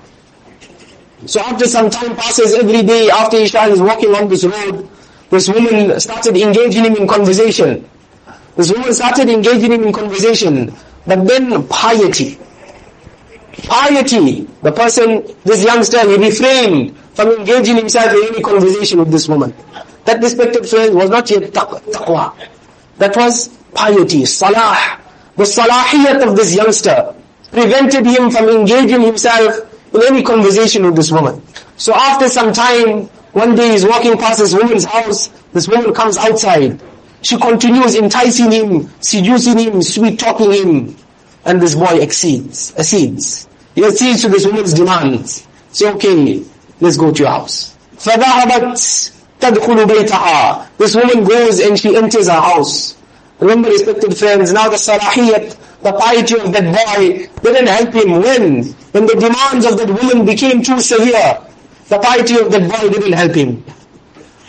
So 1.27 1.39
after 1.41 1.67
some 1.67 1.89
time 1.89 2.15
passes, 2.15 2.53
every 2.53 2.83
day 2.83 3.09
after 3.09 3.37
Isha 3.37 3.63
is 3.65 3.81
walking 3.81 4.13
on 4.13 4.29
this 4.29 4.43
road, 4.43 4.89
this 5.29 5.49
woman 5.49 5.99
started 5.99 6.37
engaging 6.37 6.85
him 6.85 6.95
in 6.95 7.07
conversation. 7.07 7.87
This 8.55 8.71
woman 8.71 8.93
started 8.93 9.29
engaging 9.29 9.71
him 9.71 9.83
in 9.83 9.93
conversation. 9.93 10.73
But 11.07 11.27
then 11.27 11.67
piety. 11.67 12.37
Piety. 13.63 14.47
The 14.61 14.71
person, 14.71 15.25
this 15.43 15.63
youngster, 15.63 16.01
he 16.07 16.17
refrained 16.17 16.97
from 17.15 17.29
engaging 17.31 17.77
himself 17.77 18.11
in 18.13 18.33
any 18.33 18.41
conversation 18.41 18.99
with 18.99 19.11
this 19.11 19.27
woman. 19.27 19.53
That 20.05 20.21
respected 20.21 20.67
friend 20.69 20.95
was 20.95 21.09
not 21.09 21.29
yet 21.29 21.51
taqwa. 21.51 22.33
That 22.97 23.15
was 23.15 23.47
piety, 23.73 24.25
salah. 24.25 24.99
The 25.35 25.43
salahiyat 25.43 26.27
of 26.27 26.35
this 26.35 26.55
youngster 26.55 27.15
prevented 27.51 28.05
him 28.05 28.29
from 28.29 28.47
engaging 28.49 29.01
himself 29.01 29.74
in 29.94 30.02
any 30.06 30.22
conversation 30.22 30.84
with 30.84 30.96
this 30.96 31.10
woman. 31.10 31.42
So 31.76 31.94
after 31.94 32.28
some 32.28 32.52
time, 32.52 33.08
one 33.32 33.54
day 33.54 33.72
he's 33.72 33.86
walking 33.86 34.16
past 34.16 34.38
this 34.38 34.54
woman's 34.54 34.84
house, 34.84 35.28
this 35.52 35.68
woman 35.68 35.92
comes 35.94 36.16
outside. 36.16 36.80
She 37.22 37.36
continues 37.38 37.94
enticing 37.96 38.50
him, 38.50 38.90
seducing 39.00 39.58
him, 39.58 39.82
sweet 39.82 40.18
talking 40.18 40.52
him, 40.52 40.96
and 41.44 41.60
this 41.60 41.74
boy 41.74 41.98
exceeds, 42.00 42.74
accedes. 42.78 43.48
He 43.74 43.84
accedes 43.84 44.22
to 44.22 44.28
this 44.28 44.46
woman's 44.46 44.74
demands. 44.74 45.46
Say, 45.72 45.90
okay, 45.92 46.44
let's 46.80 46.96
go 46.96 47.12
to 47.12 47.18
your 47.22 47.30
house. 47.30 47.76
فَذَهَبَتْ 47.96 49.12
تَدْخُلُ 49.40 49.86
بَيْتَهَا 49.86 50.66
This 50.78 50.96
woman 50.96 51.24
goes 51.24 51.60
and 51.60 51.78
she 51.78 51.96
enters 51.96 52.28
her 52.28 52.40
house. 52.40 52.96
Remember, 53.40 53.68
respected 53.70 54.16
friends, 54.16 54.52
now 54.52 54.68
the 54.68 54.76
salahiyat, 54.76 55.56
the 55.82 55.92
piety 55.92 56.38
of 56.38 56.52
that 56.52 56.66
boy 56.76 57.26
didn't 57.42 57.66
help 57.68 57.94
him 57.94 58.10
when? 58.20 58.64
When 58.92 59.06
the 59.06 59.14
demands 59.14 59.64
of 59.64 59.78
that 59.78 59.88
woman 59.88 60.26
became 60.26 60.62
too 60.62 60.80
severe, 60.80 61.38
the 61.88 61.98
piety 61.98 62.38
of 62.38 62.52
that 62.52 62.68
boy 62.70 62.90
didn't 62.90 63.12
help 63.14 63.34
him. 63.34 63.64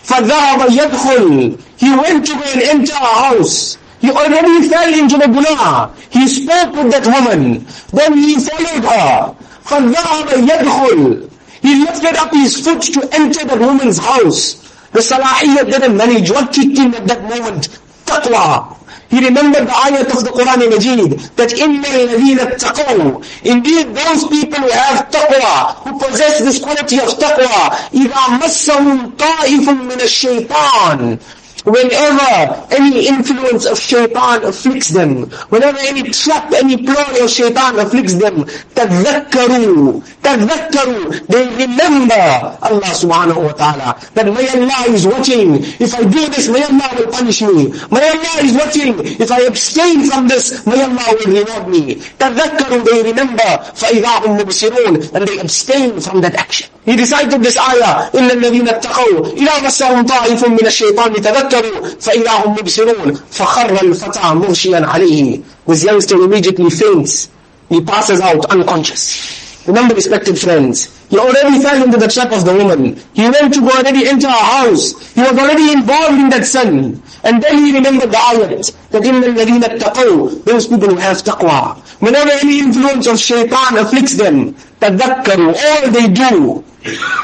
فَذَهَبَ 0.04 0.68
يَدْخُلْ 0.68 1.62
He 1.78 1.90
went 1.96 2.26
to 2.26 2.34
go 2.34 2.44
and 2.44 2.62
enter 2.64 2.94
a 2.94 3.30
house. 3.30 3.78
He 4.02 4.10
already 4.12 4.68
fell 4.68 4.94
into 4.94 5.18
the 5.18 5.28
guna. 5.28 5.94
He 6.10 6.28
spoke 6.28 6.74
with 6.76 6.92
that 6.92 7.06
woman. 7.06 7.66
Then 7.94 8.18
he 8.18 8.36
followed 8.40 8.84
her. 8.84 9.36
فَذَهَبَ 9.64 10.48
يَدْخُلْ 10.48 11.32
He 11.62 11.86
lifted 11.86 12.16
up 12.18 12.32
his 12.34 12.60
foot 12.60 12.82
to 12.82 13.08
enter 13.14 13.46
that 13.46 13.60
woman's 13.60 14.00
house. 14.00 14.56
The 14.92 15.00
salahiyat 15.00 15.72
didn't 15.72 15.96
manage. 15.96 16.30
What 16.30 16.52
kicked 16.52 16.78
in 16.78 16.94
at 16.94 17.08
that 17.08 17.22
moment? 17.24 17.70
Taqwa. 18.06 18.75
He 19.10 19.20
remembered 19.20 19.68
the 19.68 19.72
ayat 19.72 20.08
of 20.16 20.24
the 20.24 20.32
Quran 20.32 20.70
Majid 20.70 21.20
that 21.36 21.50
إِنَّ 21.50 21.84
الَّذِينَ 21.84 22.40
اتَّقَوْا 22.40 23.24
Indeed, 23.44 23.94
those 23.94 24.28
people 24.28 24.60
who 24.60 24.72
have 24.72 25.10
taqwa, 25.12 25.76
who 25.84 26.00
possess 26.00 26.40
this 26.40 26.60
quality 26.60 26.98
of 27.00 27.10
taqwa, 27.20 27.76
إِذَا 27.92 28.40
مَسَّهُمْ 28.40 29.18
طَائِفٌ 29.18 29.66
مِّنَ 29.70 30.00
الشَّيْطَانِ 30.02 31.20
Whenever 31.66 32.66
any 32.72 33.08
influence 33.08 33.66
of 33.68 33.78
shaitan 33.80 34.44
afflicts 34.46 34.90
them, 34.90 35.30
whenever 35.54 35.78
any 35.82 36.10
trap, 36.10 36.52
any 36.54 36.76
ploy 36.78 37.24
of 37.24 37.30
shaitan 37.30 37.78
afflicts 37.78 38.16
them, 38.16 38.46
تَذَكَّرُوا 38.74 40.02
تَذَكَّرُوا 40.24 41.28
They 41.28 41.46
remember 41.62 42.58
Allah 42.66 42.92
subhanahu 42.98 43.46
wa 43.46 43.54
ta'ala, 43.54 43.94
that 44.16 44.26
may 44.26 44.50
Allah 44.50 44.90
is 44.90 45.06
watching. 45.06 45.62
If 45.78 45.94
I 45.94 46.02
do 46.02 46.26
this, 46.34 46.50
may 46.50 46.64
Allah 46.64 46.90
will 46.98 47.12
punish 47.14 47.42
me. 47.44 47.70
May 47.94 48.10
Allah 48.10 48.36
is 48.42 48.54
watching. 48.58 48.98
If 49.22 49.32
I 49.32 49.42
abstain 49.46 50.04
from 50.10 50.28
this, 50.28 50.66
may 50.66 50.82
Allah 50.82 51.14
will 51.14 51.46
reward 51.46 51.68
me. 51.70 51.96
تَذَكَّرُوا 52.18 52.86
They 52.90 53.04
remember, 53.04 53.50
فَإِذَا 53.78 54.26
هُمْ 54.26 54.42
مُبْصِرُونَ 54.42 55.14
And 55.14 55.28
they 55.28 55.38
abstain 55.38 56.00
from 56.02 56.22
that 56.22 56.34
action. 56.34 56.70
He 56.86 56.98
recited 56.98 57.44
this 57.44 57.58
ayah, 57.60 58.10
إِلَّا 58.10 58.34
الَّذِينَ 58.42 58.66
اتَّقَوْا 58.68 59.38
إِذَا 59.38 59.56
مَسَّهُمْ 59.62 60.08
طَائِفٌ 60.10 60.42
مِّنَ 60.50 60.66
الشَّيْطَانِ 60.66 61.14
تَذَكَّرُوا 61.22 61.52
فإذا 62.01 62.31
هم 62.31 62.53
مبصرون 62.53 63.21
فخر 63.31 63.83
الفتى 63.83 64.21
مغشيا 64.35 64.87
عليه 64.87 65.41
This 65.69 65.85
youngster 65.85 66.15
immediately 66.17 66.71
faints. 66.71 67.29
He 67.69 67.81
passes 67.81 68.21
out 68.21 68.47
unconscious. 68.55 69.46
Remember, 69.67 69.95
respected 69.95 70.39
friends, 70.39 70.97
he 71.09 71.19
already 71.19 71.61
fell 71.63 71.83
into 71.83 71.99
the 71.99 72.09
trap 72.09 72.33
of 72.33 72.45
the 72.45 72.55
woman. 72.55 72.97
He 73.15 73.23
went 73.29 73.55
to 73.55 73.61
go 73.61 73.69
already 73.71 74.07
enter 74.09 74.29
her 74.29 74.45
house. 74.67 75.15
He 75.15 75.21
was 75.21 75.33
already 75.39 75.73
involved 75.73 76.19
in 76.19 76.29
that 76.31 76.45
sin. 76.47 77.03
And 77.25 77.43
then 77.43 77.65
he 77.65 77.75
remembered 77.75 78.11
the 78.11 78.17
ayat, 78.17 78.91
that 78.91 79.05
in 79.05 79.21
the 79.21 79.29
ladina 79.29 79.79
taqaw, 79.79 80.45
those 80.45 80.67
people 80.69 80.89
who 80.89 80.97
have 80.97 81.19
taqwa. 81.19 81.77
Whenever 82.01 82.31
any 82.31 82.61
influence 82.61 83.07
of 83.07 83.19
shaitan 83.19 83.79
afflicts 83.79 84.15
them, 84.15 84.55
tadakkaru, 84.81 85.55
all 85.55 85.91
they 85.91 86.09
do, 86.09 86.63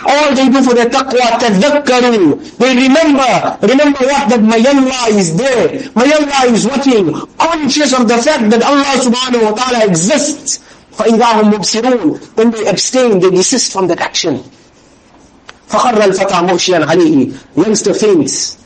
all 0.06 0.34
they 0.34 0.48
do 0.48 0.62
for 0.62 0.74
their 0.74 0.90
taqwa, 0.90 1.38
tadakkaru. 1.38 2.58
They 2.58 2.74
remember, 2.74 3.58
remember 3.66 3.98
what? 4.00 4.28
That 4.30 4.42
my 4.42 4.56
is 5.10 5.36
there. 5.36 5.90
My 5.94 6.04
is 6.46 6.66
watching, 6.66 7.12
conscious 7.38 7.92
of 7.92 8.08
the 8.08 8.18
fact 8.18 8.50
that 8.50 8.62
Allah 8.62 8.98
subhanahu 8.98 9.44
wa 9.44 9.54
ta'ala 9.54 9.86
exists. 9.86 10.58
فَإِذَا 10.93 11.41
هُمْ 11.41 11.53
مُبْصِرُونَ 11.53 12.35
Then 12.35 12.51
they 12.51 12.67
abstain, 12.67 13.19
they 13.19 13.29
desist 13.29 13.71
from 13.71 13.87
that 13.87 13.99
action. 13.99 14.43
فَخَرَّ 15.69 15.93
الْفَتَى 15.93 16.47
مُغْشِيًا 16.49 16.85
عَلَيْهِ 16.85 17.65
Youngster 17.65 17.93
faints. 17.93 18.57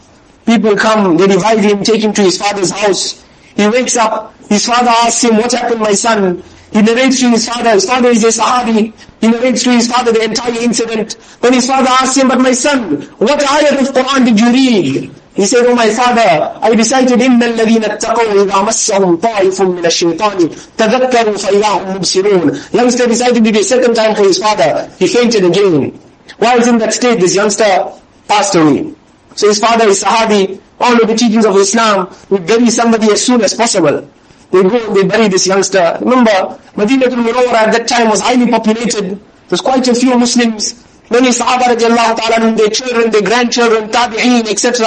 People 0.46 0.76
come, 0.76 1.18
they 1.18 1.28
divide 1.28 1.60
him, 1.60 1.84
take 1.84 2.02
him 2.02 2.14
to 2.14 2.22
his 2.22 2.38
father's 2.38 2.72
house. 2.72 3.24
He 3.56 3.68
wakes 3.68 3.98
up, 3.98 4.34
his 4.50 4.66
father 4.66 4.90
asks 4.90 5.24
him, 5.24 5.38
what 5.38 5.52
happened 5.52 5.82
my 5.82 5.94
son? 5.94 6.44
He 6.72 6.82
narrates 6.82 7.20
to 7.20 7.30
his 7.30 7.48
father, 7.48 7.72
his 7.72 7.86
father 7.86 8.10
is 8.10 8.24
a 8.24 8.28
Sahabi. 8.28 8.94
He 9.20 9.28
narrates 9.28 9.64
to 9.64 9.72
his 9.72 9.92
father 9.92 10.12
the 10.14 10.24
entire 10.24 10.58
incident. 10.62 11.18
Then 11.42 11.54
his 11.54 11.68
father 11.68 11.90
asks 11.90 12.16
him, 12.18 12.30
but 12.30 12.40
my 12.40 12.54
son, 12.54 13.02
what 13.18 13.40
ayat 13.40 13.82
of 13.82 13.94
Quran 13.94 14.26
did 14.26 14.40
you 14.40 14.52
read? 14.52 15.12
He 15.36 15.46
said, 15.46 15.66
oh 15.66 15.76
my 15.76 15.90
father, 15.90 16.60
I 16.62 16.70
recited, 16.72 17.20
إِنَّ 17.20 17.40
الَّذِينَ 17.42 17.84
اتَّقَوْا 17.84 18.46
إِذَا 18.46 18.66
مَسَّهُمْ 18.68 19.18
طَائِفٌ 19.22 19.58
مِّنَ 19.62 19.86
الشَّيْطَانِ 19.86 20.50
تَذَكَّرُوا 20.78 21.38
فَإِذَا 21.38 21.64
هُمْ 21.64 21.96
مُبْصِرُونَ 21.98 22.74
Youngster 22.74 23.08
recited 23.08 23.48
it 23.48 23.56
a 23.56 23.64
second 23.64 23.94
time 23.96 24.16
for 24.16 24.24
his 24.24 24.38
father. 24.38 24.92
He 25.00 25.08
fainted 25.08 25.46
again. 25.46 25.98
While 26.38 26.68
in 26.68 26.78
that 26.80 26.94
state, 26.94 27.20
this 27.20 27.36
youngster 27.36 27.92
passed 28.28 28.56
away. 28.56 28.94
So 29.36 29.48
his 29.48 29.60
father 29.60 29.88
is 29.88 30.04
Sahabi, 30.04 30.60
all 30.80 31.02
of 31.02 31.08
the 31.08 31.16
teachings 31.16 31.46
of 31.46 31.56
Islam, 31.56 32.14
we 32.30 32.40
bury 32.40 32.70
somebody 32.70 33.12
as 33.12 33.24
soon 33.26 33.42
as 33.42 33.54
possible. 33.54 34.08
They 34.52 34.64
go 34.64 34.86
and 34.88 34.96
they 34.96 35.04
bury 35.04 35.28
this 35.30 35.48
youngster. 35.48 35.98
Remember, 36.02 36.60
Madinatul 36.76 37.24
Munawwara 37.24 37.68
at 37.68 37.72
that 37.72 37.88
time 37.88 38.10
was 38.10 38.20
highly 38.20 38.50
populated. 38.52 39.20
There's 39.48 39.62
quite 39.62 39.88
a 39.88 39.96
few 39.96 40.18
Muslims. 40.18 40.84
Many 41.09 41.29
Sahaba 41.29 41.77
radiallahu 41.77 42.17
ta'ala, 42.19 42.47
and 42.49 42.59
their 42.59 42.69
children, 42.69 43.11
their 43.11 43.23
grandchildren, 43.23 43.89
tabi'een, 43.91 44.49
etc. 44.49 44.87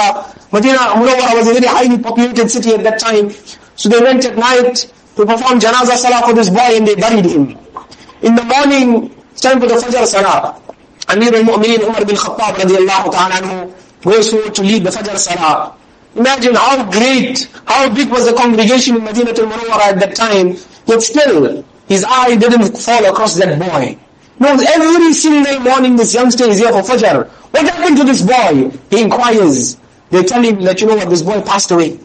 Medina 0.52 0.78
Munawwara 0.92 1.34
was 1.36 1.48
a 1.48 1.54
very 1.54 1.66
highly 1.66 1.98
populated 1.98 2.50
city 2.50 2.74
at 2.74 2.82
that 2.82 2.98
time. 2.98 3.30
So 3.76 3.88
they 3.88 4.00
went 4.00 4.24
at 4.26 4.36
night 4.36 4.92
to 5.16 5.24
perform 5.24 5.60
janazah 5.60 5.96
salah 5.96 6.26
for 6.26 6.34
this 6.34 6.50
boy 6.50 6.76
and 6.76 6.86
they 6.86 6.94
buried 6.94 7.24
him. 7.24 7.56
In 8.22 8.34
the 8.34 8.44
morning, 8.44 9.14
it's 9.32 9.40
time 9.40 9.60
for 9.60 9.66
the 9.66 9.74
Fajr 9.74 10.04
salah. 10.04 10.60
Amir 11.08 11.34
al-Mu'mineen 11.34 11.88
Umar 11.88 12.04
bin 12.04 12.16
Khattab 12.16 12.54
radiallahu 12.60 13.12
ta'ala 13.12 13.34
anhu 13.40 13.74
goes 14.02 14.30
forward 14.30 14.54
to 14.54 14.62
lead 14.62 14.84
the 14.84 14.90
Fajr 14.90 15.16
salah. 15.16 15.74
Imagine 16.16 16.54
how 16.54 16.90
great, 16.90 17.48
how 17.66 17.88
big 17.88 18.10
was 18.10 18.26
the 18.26 18.34
congregation 18.34 18.96
in 18.96 19.04
Medina 19.04 19.30
al-Munawwara 19.30 19.94
at 19.94 20.00
that 20.00 20.14
time, 20.14 20.56
yet 20.84 21.00
still, 21.00 21.64
his 21.88 22.04
eye 22.04 22.36
didn't 22.36 22.76
fall 22.76 23.04
across 23.06 23.36
that 23.36 23.58
boy. 23.58 23.96
No, 24.40 24.56
every 24.56 25.12
single 25.12 25.60
morning 25.60 25.96
this 25.96 26.14
youngster 26.14 26.44
is 26.44 26.58
here 26.58 26.72
for 26.72 26.80
Fajr. 26.80 27.28
What 27.28 27.62
happened 27.62 27.98
to 27.98 28.04
this 28.04 28.22
boy? 28.22 28.70
He 28.88 29.02
inquires. 29.02 29.76
They 30.08 30.22
tell 30.22 30.42
him 30.42 30.62
that, 30.64 30.80
you 30.80 30.86
know 30.86 30.96
what, 30.96 31.10
this 31.10 31.20
boy 31.20 31.42
passed 31.42 31.70
away. 31.70 31.90
He 31.90 31.98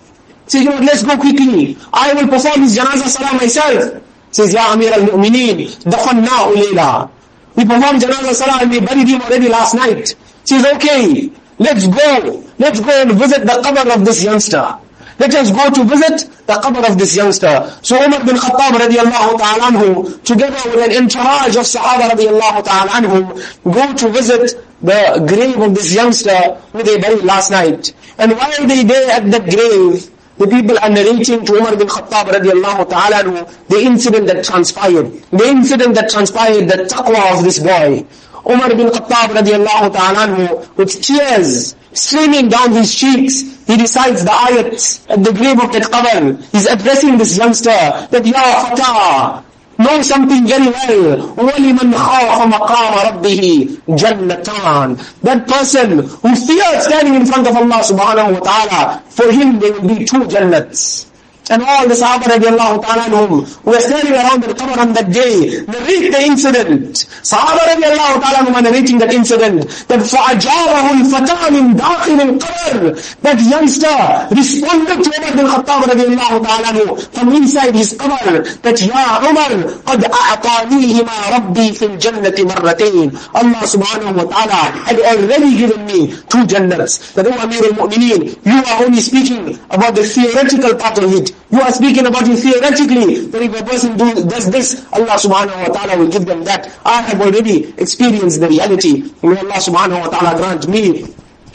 says, 0.47 0.63
you 0.63 0.69
know 0.69 0.77
let's 0.79 1.01
go 1.01 1.15
quickly. 1.17 1.77
I 1.93 2.13
will 2.13 2.27
perform 2.27 2.61
his 2.61 2.77
janazah 2.77 3.07
salah 3.07 3.37
myself. 3.37 4.03
He 4.27 4.33
says, 4.33 4.53
Ya 4.53 4.73
Amir 4.73 4.91
al-Mu'mineen, 4.91 5.81
dakhanna'u 5.85 6.55
layla. 6.55 7.09
We 7.55 7.63
performed 7.63 8.01
janazah 8.01 8.33
salah 8.33 8.61
and 8.61 8.69
we 8.69 8.81
buried 8.81 9.07
him 9.07 9.21
already 9.21 9.47
last 9.47 9.73
night. 9.73 10.09
He 10.41 10.59
says, 10.59 10.65
okay, 10.75 11.31
let's 11.57 11.87
go. 11.87 12.43
Let's 12.59 12.81
go 12.81 13.01
and 13.01 13.11
visit 13.13 13.41
the 13.41 13.61
qabr 13.63 13.95
of 13.95 14.03
this 14.03 14.21
youngster. 14.23 14.77
Let 15.17 15.33
us 15.35 15.49
go 15.51 15.69
to 15.69 15.83
visit 15.85 16.29
the 16.45 16.53
qabr 16.53 16.89
of 16.89 16.97
this 16.97 17.15
youngster. 17.15 17.71
So 17.81 17.95
Umar 18.03 18.25
bin 18.25 18.35
Khattab 18.35 18.77
radiallahu 18.77 19.37
ta'ala 19.37 19.71
anhu, 19.71 20.23
together 20.23 20.59
with 20.69 20.89
an 20.89 21.03
entourage 21.03 21.55
of 21.55 21.63
Sahaba 21.63 22.09
radiallahu 22.09 22.63
ta'ala 22.65 22.91
anhum, 22.91 23.63
go 23.63 23.93
to 23.93 24.09
visit 24.09 24.59
the 24.81 25.25
grave 25.27 25.59
of 25.59 25.73
this 25.73 25.93
youngster 25.93 26.55
who 26.73 26.83
they 26.83 26.99
buried 26.99 27.23
last 27.23 27.49
night. 27.49 27.93
And 28.17 28.33
while 28.33 28.67
they 28.67 28.83
there 28.83 29.09
at 29.11 29.31
that 29.31 29.49
grave, 29.49 30.11
the 30.37 30.47
people 30.47 30.77
are 30.79 30.89
narrating 30.89 31.45
to 31.45 31.53
Umar 31.53 31.77
bin 31.77 31.87
Khattab 31.87 32.25
radiallahu 32.35 32.89
ta'ala 32.89 33.23
anhu, 33.23 33.67
the 33.69 33.79
incident 33.79 34.27
that 34.27 34.43
transpired. 34.43 35.13
The 35.31 35.47
incident 35.47 35.95
that 35.95 36.09
transpired, 36.09 36.67
the 36.67 36.83
taqwa 36.91 37.37
of 37.37 37.43
this 37.45 37.59
boy. 37.59 38.05
Umar 38.46 38.68
bin 38.74 38.88
Khattab 38.88 39.36
radiallahu 39.36 39.92
ta'ala 39.92 40.26
anhu, 40.26 40.76
with 40.76 41.00
tears 41.02 41.74
streaming 41.92 42.48
down 42.48 42.72
his 42.72 42.94
cheeks, 42.94 43.42
he 43.66 43.76
recites 43.76 44.24
the 44.24 44.30
ayat 44.30 45.10
at 45.10 45.22
the 45.24 45.32
grave 45.32 45.60
of 45.60 45.72
that 45.72 45.82
qabr. 45.90 46.40
He's 46.52 46.66
addressing 46.66 47.18
this 47.18 47.36
youngster 47.36 47.70
that, 47.70 48.24
Ya 48.24 48.40
Fatah, 48.64 49.44
know 49.78 50.02
something 50.02 50.46
very 50.46 50.66
well. 50.68 51.34
وَلِمَنْ 51.36 51.92
خَافَ 51.92 52.38
مَقَامَ 52.52 52.92
رَبِّهِ 53.08 53.80
جَنَّتَانِ 53.88 55.20
That 55.22 55.46
person 55.48 55.98
who 55.98 56.34
fears 56.36 56.84
standing 56.84 57.14
in 57.14 57.26
front 57.26 57.46
of 57.46 57.56
Allah 57.56 57.80
subhanahu 57.82 58.34
wa 58.34 58.40
ta'ala, 58.40 59.02
for 59.10 59.30
him 59.32 59.58
there 59.58 59.72
will 59.72 59.88
be 59.96 60.04
two 60.04 60.24
jannats. 60.24 61.06
And 61.50 61.64
all 61.66 61.82
the 61.88 61.94
Sahaba 61.98 62.30
radiallahu 62.30 62.78
ta'ala 62.80 63.10
anhum 63.10 63.42
who 63.42 63.70
were 63.72 63.80
standing 63.80 64.14
around 64.14 64.40
the 64.44 64.54
qabr 64.54 64.78
on 64.78 64.92
that 64.92 65.10
day, 65.10 65.58
narrate 65.66 66.12
the 66.14 66.22
incident. 66.22 66.94
Sahaba 67.26 67.58
radiallahu 67.74 68.22
ta'ala 68.22 68.38
anhum 68.46 68.54
are 68.54 68.62
narrating 68.62 68.98
that 68.98 69.12
incident, 69.12 69.66
that 69.90 69.98
فَأَجَابَهُ 69.98 70.86
الْفَتَى 71.02 71.38
مِنْ 71.50 71.74
دَاخِلِ 71.74 72.18
الْقَبْرِ 72.38 73.22
That 73.22 73.38
youngster 73.42 73.90
responded 74.30 75.02
to 75.02 75.10
Umar 75.10 75.32
bin 75.34 75.46
Khattab 75.50 75.80
radiallahu 75.90 76.38
ta'ala 76.46 76.66
anhu 76.70 77.02
from 77.18 77.34
inside 77.34 77.74
his 77.74 77.94
qabr, 77.98 78.46
that 78.62 78.78
Ya 78.78 79.18
Umar, 79.18 79.50
قَدْ 79.90 80.06
أَعْطَانِيهِمَا 80.06 81.16
رَبِّي 81.34 81.66
فِي 81.74 81.86
الْجَنَّةِ 81.98 82.38
مَرَّتَيْن 82.46 83.10
Allah 83.34 83.62
subhanahu 83.66 84.22
wa 84.22 84.30
ta'ala 84.30 84.62
had 84.86 85.00
already 85.00 85.58
given 85.58 85.84
me 85.84 86.14
two 86.30 86.46
jannats. 86.46 87.12
That, 87.14 87.26
O 87.26 87.32
Amir 87.42 87.64
al-Mu'mineen, 87.74 88.38
you 88.46 88.62
are 88.70 88.84
only 88.86 89.00
speaking 89.00 89.58
about 89.70 89.96
the 89.96 90.04
theoretical 90.04 90.76
part 90.76 90.98
of 90.98 91.12
it. 91.12 91.33
You 91.51 91.61
are 91.61 91.71
speaking 91.71 92.07
about 92.07 92.27
it 92.27 92.37
theoretically, 92.37 93.27
that 93.27 93.41
if 93.41 93.61
a 93.61 93.63
person 93.63 93.97
do, 93.97 94.25
does 94.25 94.49
this, 94.49 94.85
Allah 94.91 95.13
subhanahu 95.13 95.69
wa 95.69 95.73
ta'ala 95.73 95.97
will 96.01 96.09
give 96.09 96.25
them 96.25 96.43
that. 96.43 96.75
I 96.83 97.03
have 97.03 97.21
already 97.21 97.69
experienced 97.77 98.39
the 98.39 98.49
reality. 98.49 99.03
May 99.21 99.37
Allah 99.37 99.61
subhanahu 99.61 100.01
wa 100.01 100.09
ta'ala 100.09 100.37
grant 100.37 100.67
me, 100.67 101.05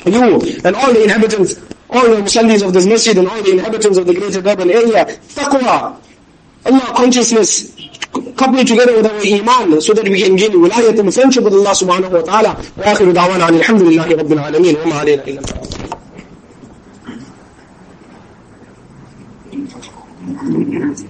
you, 0.06 0.40
and 0.64 0.76
all 0.76 0.92
the 0.94 1.02
inhabitants, 1.02 1.58
all 1.90 2.08
the 2.08 2.22
musallis 2.22 2.64
of 2.64 2.72
this 2.72 2.86
masjid, 2.86 3.18
and 3.18 3.26
all 3.28 3.42
the 3.42 3.50
inhabitants 3.50 3.98
of 3.98 4.06
the 4.06 4.14
greater 4.14 4.38
urban 4.38 4.70
area, 4.70 5.04
taqwa, 5.34 5.98
Allah 6.66 6.92
consciousness, 6.94 7.74
coupled 8.36 8.66
together 8.68 8.94
with 8.94 9.06
our 9.06 9.20
iman, 9.26 9.80
so 9.80 9.92
that 9.92 10.08
we 10.08 10.22
can 10.22 10.36
gain 10.36 10.52
wilayat 10.52 10.98
and 11.00 11.12
friendship 11.12 11.42
with 11.42 11.52
Allah 11.52 11.74
subhanahu 11.74 12.12
wa 12.12 12.22
ta'ala. 12.22 12.54
Wa 12.78 12.94
akhiru 12.94 13.12
da'wana 13.12 13.50
alhamdulillahi 13.50 14.22
rabbil 14.22 14.38
alameen, 14.38 14.76
wa 14.84 15.02
ma'alayna 15.02 15.26
illa 15.26 15.79
Yes 20.50 21.09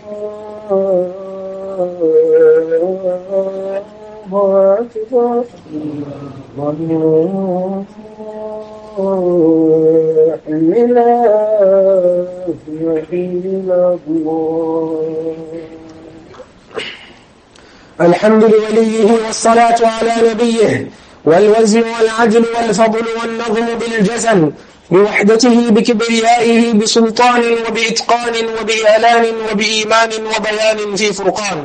الحمد 18.01 18.43
لوليه 18.43 19.11
والصلاة 19.25 19.75
على 19.81 20.13
نبيه 20.31 20.87
والوزن 21.25 21.83
والعدل 21.83 22.45
والفضل 22.57 23.05
والنظم 23.21 23.65
بالجزم 23.79 24.51
بوحدته 24.91 25.69
بكبريائه 25.69 26.73
بسلطان 26.73 27.43
وبإتقان 27.67 28.35
وبإعلان 28.59 29.25
وبإيمان 29.51 30.11
وبيان 30.35 30.95
في 30.95 31.13
فرقان. 31.13 31.59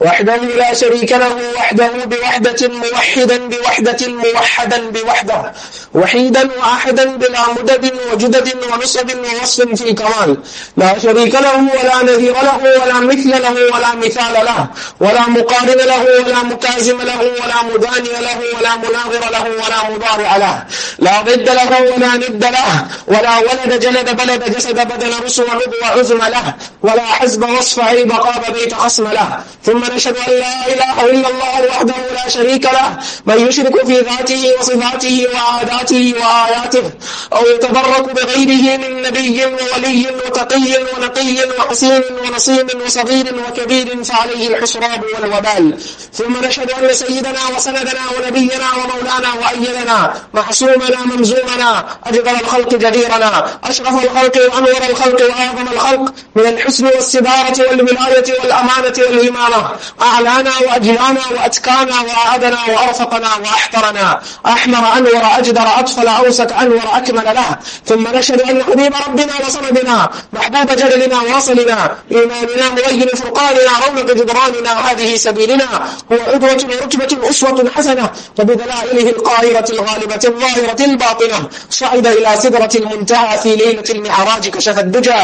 وحده 0.00 0.36
لا 0.36 0.74
شريك 0.74 1.12
له 1.12 1.36
وحده 1.56 1.90
بوحدة 2.12 2.60
موحدا 2.68 3.38
بوحدة 3.52 4.00
موحدا 4.08 4.78
بوحده. 4.94 5.52
وحيدا 5.94 6.48
وأحدا 6.58 7.04
بلا 7.04 7.42
مدد 7.56 7.84
وجدد 8.12 8.48
ونصب 8.72 9.08
ووصف 9.24 9.82
في 9.82 9.92
كمال. 9.92 10.36
لا 10.76 10.98
شريك 10.98 11.34
له 11.34 11.56
ولا 11.76 11.96
نذير 12.02 12.36
له 12.48 12.58
ولا 12.80 12.98
مثل 13.10 13.30
له 13.30 13.56
ولا 13.74 13.90
مثال 13.94 14.34
له 14.48 14.66
ولا 15.00 15.24
مقارن 15.36 15.80
له 15.92 16.02
ولا 16.26 16.40
مكازم 16.42 16.98
له 17.10 17.20
ولا 17.40 17.58
مداني 17.70 18.14
له 18.26 18.38
ولا 18.56 18.72
مناظر 18.76 19.22
له 19.34 19.44
ولا 19.60 19.78
مضارع 19.90 20.36
له. 20.36 20.64
لا 20.98 21.14
ضد 21.22 21.48
له 21.60 21.70
ولا 21.90 22.10
ند 22.16 22.44
له 22.44 22.65
ولا 23.06 23.38
ولد 23.38 23.80
جلد 23.80 24.16
بلد 24.16 24.56
جسد 24.56 24.74
بدل 24.74 25.24
رسو 25.24 25.42
ونض 25.42 25.72
وعزم 25.82 26.18
له 26.18 26.54
ولا 26.82 27.04
حزب 27.04 27.42
وصف 27.48 27.80
عيب 27.80 28.12
قاب 28.12 28.52
بيت 28.52 28.74
خصم 28.74 29.06
له 29.08 29.40
ثم 29.64 29.84
نشهد 29.94 30.16
أن 30.16 30.32
لا 30.32 30.66
إله 30.66 31.04
إلا 31.04 31.28
الله 31.28 31.66
وحده 31.70 31.94
لا 32.14 32.28
شريك 32.28 32.64
له. 32.64 32.96
من 33.26 33.46
يشرك 33.46 33.86
في 33.86 34.00
ذاته 34.00 34.52
وصفاته 34.58 35.26
وعاداته 35.34 36.14
وآياته 36.20 36.90
أو 37.32 37.46
يتبرك 37.46 38.14
بغيره 38.14 38.76
من 38.76 39.02
نبي 39.02 39.44
وولي 39.46 40.06
وتقي 40.26 40.70
ونقي 40.96 41.36
وحسين 41.58 42.02
ونصيم 42.24 42.66
وصغير 42.84 43.34
وكبير 43.48 44.04
فعليه 44.04 44.48
الحسراب 44.48 45.04
والوبال. 45.14 45.78
ثم 46.12 46.44
نشهد 46.44 46.70
أن 46.70 46.92
سيدنا 46.92 47.42
وسندنا 47.56 48.04
ونبينا 48.16 48.68
ومولانا 48.78 49.30
وأيدنا 49.40 50.14
محسومنا 50.34 51.00
ممزومنا 51.04 51.84
أجدر 52.06 52.30
الخلق 52.30 52.55
جديرنا 52.64 53.58
أشرف 53.64 54.04
الخلق 54.04 54.36
وأنور 54.36 54.90
الخلق 54.90 55.22
وأعظم 55.22 55.68
الخلق 55.72 56.14
من 56.36 56.46
الحسن 56.46 56.86
والسدارة 56.86 57.70
والولاية 57.70 58.40
والأمانة 58.40 58.94
والإمامة 58.98 59.70
أعلانا 60.02 60.52
وأجلانا 60.66 61.20
وأتكانا 61.30 62.00
وأعدنا 62.00 62.58
وأرفقنا 62.68 63.28
وأحقرنا 63.36 64.20
أحمر 64.46 64.98
أنور 64.98 65.22
أجدر 65.38 65.62
أطفل 65.78 66.08
أوسك 66.08 66.52
أنور 66.52 66.82
أكمل 66.92 67.24
له. 67.24 67.56
ثم 67.86 68.08
نشهد 68.08 68.40
أن 68.40 68.62
حبيب 68.64 68.92
ربنا 69.06 69.32
وصمدنا 69.46 70.10
محبوب 70.32 70.76
جللنا 70.76 71.20
واصلنا. 71.20 71.96
إيماننا 72.12 72.68
مبين 72.70 73.08
فرقاننا 73.08 73.72
رونق 73.86 74.12
جدراننا. 74.12 74.90
هذه 74.90 75.16
سبيلنا 75.16 75.68
هو 76.12 76.16
عدوة 76.32 76.50
ورتبة 76.50 77.30
أسوة 77.30 77.70
حسنة. 77.76 78.10
وبدلائله 78.38 79.10
القاهرة 79.10 79.70
الغالبة 79.70 80.20
الظاهرة 80.24 80.84
الباطنة. 80.84 81.48
صعد 81.70 82.06
إلى 82.06 82.35
سدرة 82.36 82.70
المنتهى 82.74 83.38
في 83.38 83.56
ليلة 83.56 83.84
المعراج 83.90 84.48
كشف 84.48 84.78
الدجى 84.78 85.20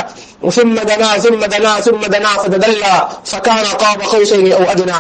ثم 0.50 0.74
دنا 0.74 1.18
ثم 1.18 1.40
دنا 1.44 1.80
ثم 1.80 2.00
دنا 2.00 2.28
فتدلى 2.28 3.08
فكان 3.24 3.64
قاب 3.64 4.00
قوسين 4.02 4.52
أو 4.52 4.62
أدنى. 4.70 4.94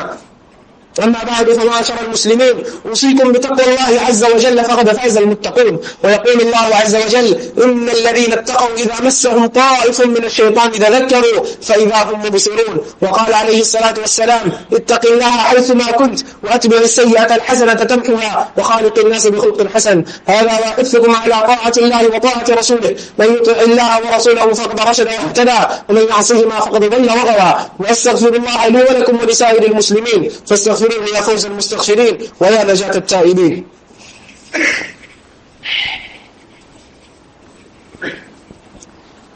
أما 1.00 1.18
بعد 1.26 1.52
فمعاشر 1.52 1.94
المسلمين 2.06 2.54
أوصيكم 2.88 3.32
بتقوى 3.32 3.64
الله 3.64 4.00
عز 4.08 4.24
وجل 4.24 4.64
فقد 4.64 4.92
فاز 4.92 5.16
المتقون. 5.16 5.80
ويقول 6.04 6.40
الله 6.40 6.76
عز 6.82 6.96
وجل 6.96 7.40
إن 7.64 7.88
الذين 7.88 8.32
اتقوا 8.32 8.76
إذا 8.76 8.94
مسهم 9.02 9.46
طائف 9.46 10.00
من 10.00 10.24
الشيطان 10.24 10.72
تذكروا 10.72 11.44
فإذا 11.62 11.96
هم 11.96 12.26
مبصرون. 12.26 12.76
وقال 13.02 13.34
عليه 13.34 13.60
الصلاة 13.60 13.94
والسلام 13.98 14.52
اتق 14.72 15.06
الله 15.12 15.30
حيثما 15.30 15.90
كنت 15.90 16.20
وأتبع 16.44 16.76
السيئة 16.76 17.34
الحسنة 17.34 17.74
تمحها 17.74 18.52
وخالق 18.58 18.98
الناس 18.98 19.26
بخلق 19.26 19.66
حسن. 19.74 20.04
هذا 20.26 20.52
وأحثكم 20.52 21.16
على 21.16 21.32
طاعة 21.32 21.72
الله 21.78 22.06
وطاعة 22.06 22.44
رسوله. 22.50 22.96
من 23.18 23.26
يطع 23.26 23.60
الله 23.60 24.00
ورسوله 24.06 24.52
فقد 24.52 24.88
رشد 24.88 25.06
واهتدى. 25.06 25.60
ومن 25.88 26.02
يعصهما 26.10 26.60
فقد 26.60 26.84
ضل 26.84 27.06
وغوى. 27.06 27.54
وأستغفر 27.78 28.28
الله 28.28 28.68
لي 28.68 28.82
ولكم 28.82 29.18
ولسائر 29.22 29.62
المسلمين. 29.62 30.30
فاستغفروه 30.82 31.16
يا 31.16 31.22
فوز 31.22 31.46
المستغفرين 31.46 32.18
ويا 32.40 32.64
نجاة 32.64 32.96
التائبين. 32.96 33.66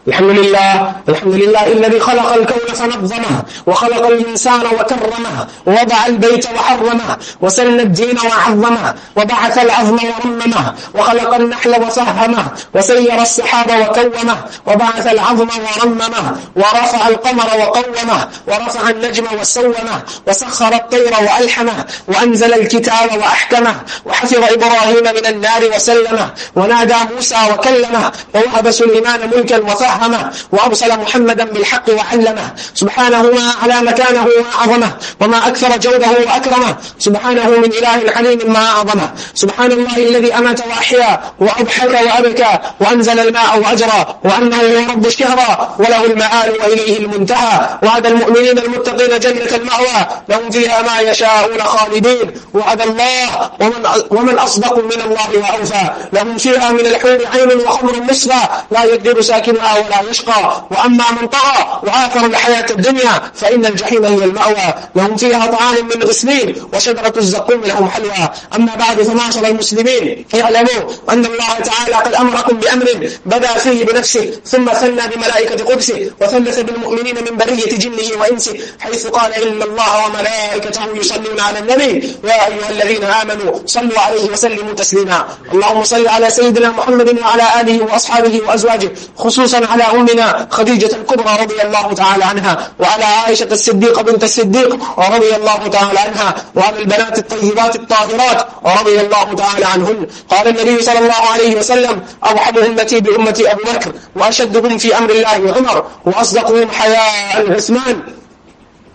الحمد 0.09 0.31
لله 0.39 0.93
الحمد 1.09 1.35
لله 1.35 1.67
الذي 1.67 2.01
خلق 2.01 2.33
الكون 2.33 2.75
فنظمه 2.75 3.43
وخلق 3.67 4.07
الإنسان 4.07 4.61
وكرمه 4.67 5.47
ووضع 5.67 6.07
البيت 6.07 6.47
وحرمه 6.55 7.17
وسن 7.41 7.81
الدين 7.81 8.19
وعظمه 8.19 8.95
وبعث 9.17 9.59
العظم 9.59 9.99
ورممه 10.05 10.75
وخلق 10.95 11.35
النحل 11.35 11.71
وفهمه 11.83 12.47
وسير 12.75 13.23
السحاب 13.23 13.67
وكومه 13.81 14.37
وبعث 14.67 15.07
العظم 15.07 15.49
ورممه 15.49 16.37
ورفع 16.57 17.09
القمر 17.09 17.47
وقومه 17.59 18.29
ورفع 18.49 18.91
النجم 18.91 19.25
وسومه 19.41 20.03
وسخر 20.29 20.75
الطير 20.75 21.13
وألحمه 21.21 21.85
وأنزل 22.09 22.55
الكتاب 22.55 23.17
وأحكمه 23.19 23.75
وحفظ 24.07 24.35
إبراهيم 24.53 25.05
من 25.05 25.27
النار 25.27 25.63
وسلمه 25.77 26.31
ونادى 26.57 26.95
موسى 27.15 27.37
وكلمه 27.53 28.13
ووهب 28.35 28.71
سليمان 28.71 29.21
ملكا 29.37 29.57
وفهمه 29.97 30.31
وأرسل 30.53 31.01
محمدا 31.01 31.45
بالحق 31.45 31.91
وعلمه. 31.91 32.51
سبحانه 32.75 33.23
ما 33.23 33.53
على 33.63 33.83
مكانه 33.83 34.27
وأعظمه 34.39 34.91
وما 35.21 35.49
أكثر 35.49 35.77
جوده 35.77 36.11
وأكرمه 36.27 36.77
سبحانه 36.99 37.49
من 37.49 37.65
إله 37.65 38.11
حليم 38.15 38.53
ما 38.53 38.67
أعظمه. 38.67 39.11
سبحان 39.35 39.73
الله 39.73 39.97
الذي 39.97 40.35
أمات 40.35 40.61
وأحيا 40.67 41.21
وأضحك 41.41 41.95
وأبكى 42.07 42.59
وأنزل 42.81 43.19
الماء 43.21 43.59
وأجرى 43.59 44.19
وأنه 44.25 44.57
هو 44.57 44.91
رب 44.93 45.07
الشهرى 45.07 45.77
وله 45.79 46.05
المآل 46.05 46.51
وإليه 46.61 46.99
المنتهى. 46.99 47.79
وعد 47.83 48.07
المؤمنين 48.07 48.59
المتقين 48.59 49.19
جنة 49.19 49.57
المأوى. 49.57 50.07
لهم 50.29 50.51
فيها 50.51 50.83
ما 50.83 51.01
يشاءون 51.01 51.63
خالدين. 51.63 52.33
وعد 52.55 52.81
الله 52.81 53.51
ومن, 53.61 53.83
ومن 54.11 54.39
أصدق 54.39 54.79
من 54.79 55.01
الله 55.07 55.29
وأوفى. 55.43 55.91
لهم 56.13 56.39
فيها 56.39 56.73
من 56.73 56.87
الحور 56.87 57.19
عين 57.33 57.61
وخمر 57.67 58.03
مصفى 58.11 58.43
لا 58.71 58.85
يقدر 58.85 59.21
ساكنها 59.21 59.79
ولا 59.87 60.11
يشقى. 60.11 60.67
وأما 60.71 61.05
من 61.21 61.29
طغى 61.29 61.81
وآثر 61.83 62.27
الحياة 62.27 62.67
الدنيا 62.71 63.23
فإن 63.35 63.67
الجحيم 63.67 64.05
هي 64.05 64.25
المأوى. 64.25 64.75
لهم 64.97 65.17
فيها 65.17 65.47
طعام 65.47 65.89
من 65.95 66.03
غسلين 66.03 66.57
وشجرة 66.73 67.15
الزقوم 67.17 67.61
لهم 67.65 67.89
حلوى. 67.91 68.31
أما 68.55 68.75
بعد 68.75 69.03
فمعشر 69.03 69.47
المسلمين 69.47 70.25
اعلموا 70.35 70.91
أن 71.11 71.25
الله 71.25 71.53
تعالى 71.65 71.95
قد 71.95 72.15
أمركم 72.15 72.57
بأمر 72.57 73.11
بدأ 73.27 73.55
فيه 73.55 73.85
بنفسه 73.85 74.31
ثم 74.45 74.73
ثنى 74.73 75.03
بملائكة 75.15 75.65
قدسه 75.65 76.11
وثلث 76.21 76.59
بالمؤمنين 76.61 77.15
من 77.15 77.37
برية 77.37 77.79
جنه 77.79 78.21
وإنسه 78.21 78.59
حيث 78.81 79.07
قال 79.07 79.33
إن 79.35 79.63
الله 79.63 80.07
وملائكته 80.07 80.83
يصلون 80.95 81.41
على 81.41 81.59
النبي. 81.59 82.17
يا 82.25 82.47
أيها 82.47 82.71
الذين 82.71 83.05
آمنوا 83.05 83.59
صلوا 83.67 84.01
عليه 84.01 84.31
وسلموا 84.31 84.75
تسليما. 84.75 85.27
اللهم 85.53 85.85
صل 85.85 86.09
على 86.09 86.31
سيدنا 86.31 86.71
محمد 86.71 87.19
وعلى 87.19 87.61
آله 87.61 87.85
وأصحابه 87.85 88.41
وأزواجه 88.49 88.93
خصوصا 89.19 89.67
أمنا 89.83 90.47
خديجة 90.51 90.91
الكبرى 90.97 91.37
رضي 91.43 91.63
الله 91.63 91.93
تعالى 91.93 92.25
عنها 92.25 92.71
وعلى 92.81 93.05
عائشة 93.05 93.49
الصديقة 93.53 94.03
بنت 94.03 94.25
الصديق 94.25 94.79
رضي 94.99 95.37
الله 95.37 95.67
تعالى 95.67 95.99
عنها 95.99 96.35
وعلى 96.55 96.79
البنات 96.79 97.19
الطيبات 97.19 97.77
الطاهرات 97.77 98.47
رضي 98.81 99.01
الله 99.01 99.35
تعالى 99.35 99.67
عنهن. 99.67 100.07
قال 100.31 100.49
النبي 100.49 100.83
صلى 100.83 100.99
الله 100.99 101.23
عليه 101.33 101.57
وسلم 101.57 102.03
أرحم 102.25 102.59
أمتي 102.59 103.01
بأمتي 103.01 103.53
أبو 103.53 103.63
بكر 103.63 103.93
وأشدهم 104.17 104.79
في 104.79 104.99
أمر 104.99 105.11
الله 105.11 105.55
عمر 105.57 105.85
وأصدقهم 106.05 106.71
حياء 106.71 107.53
عثمان 107.53 108.03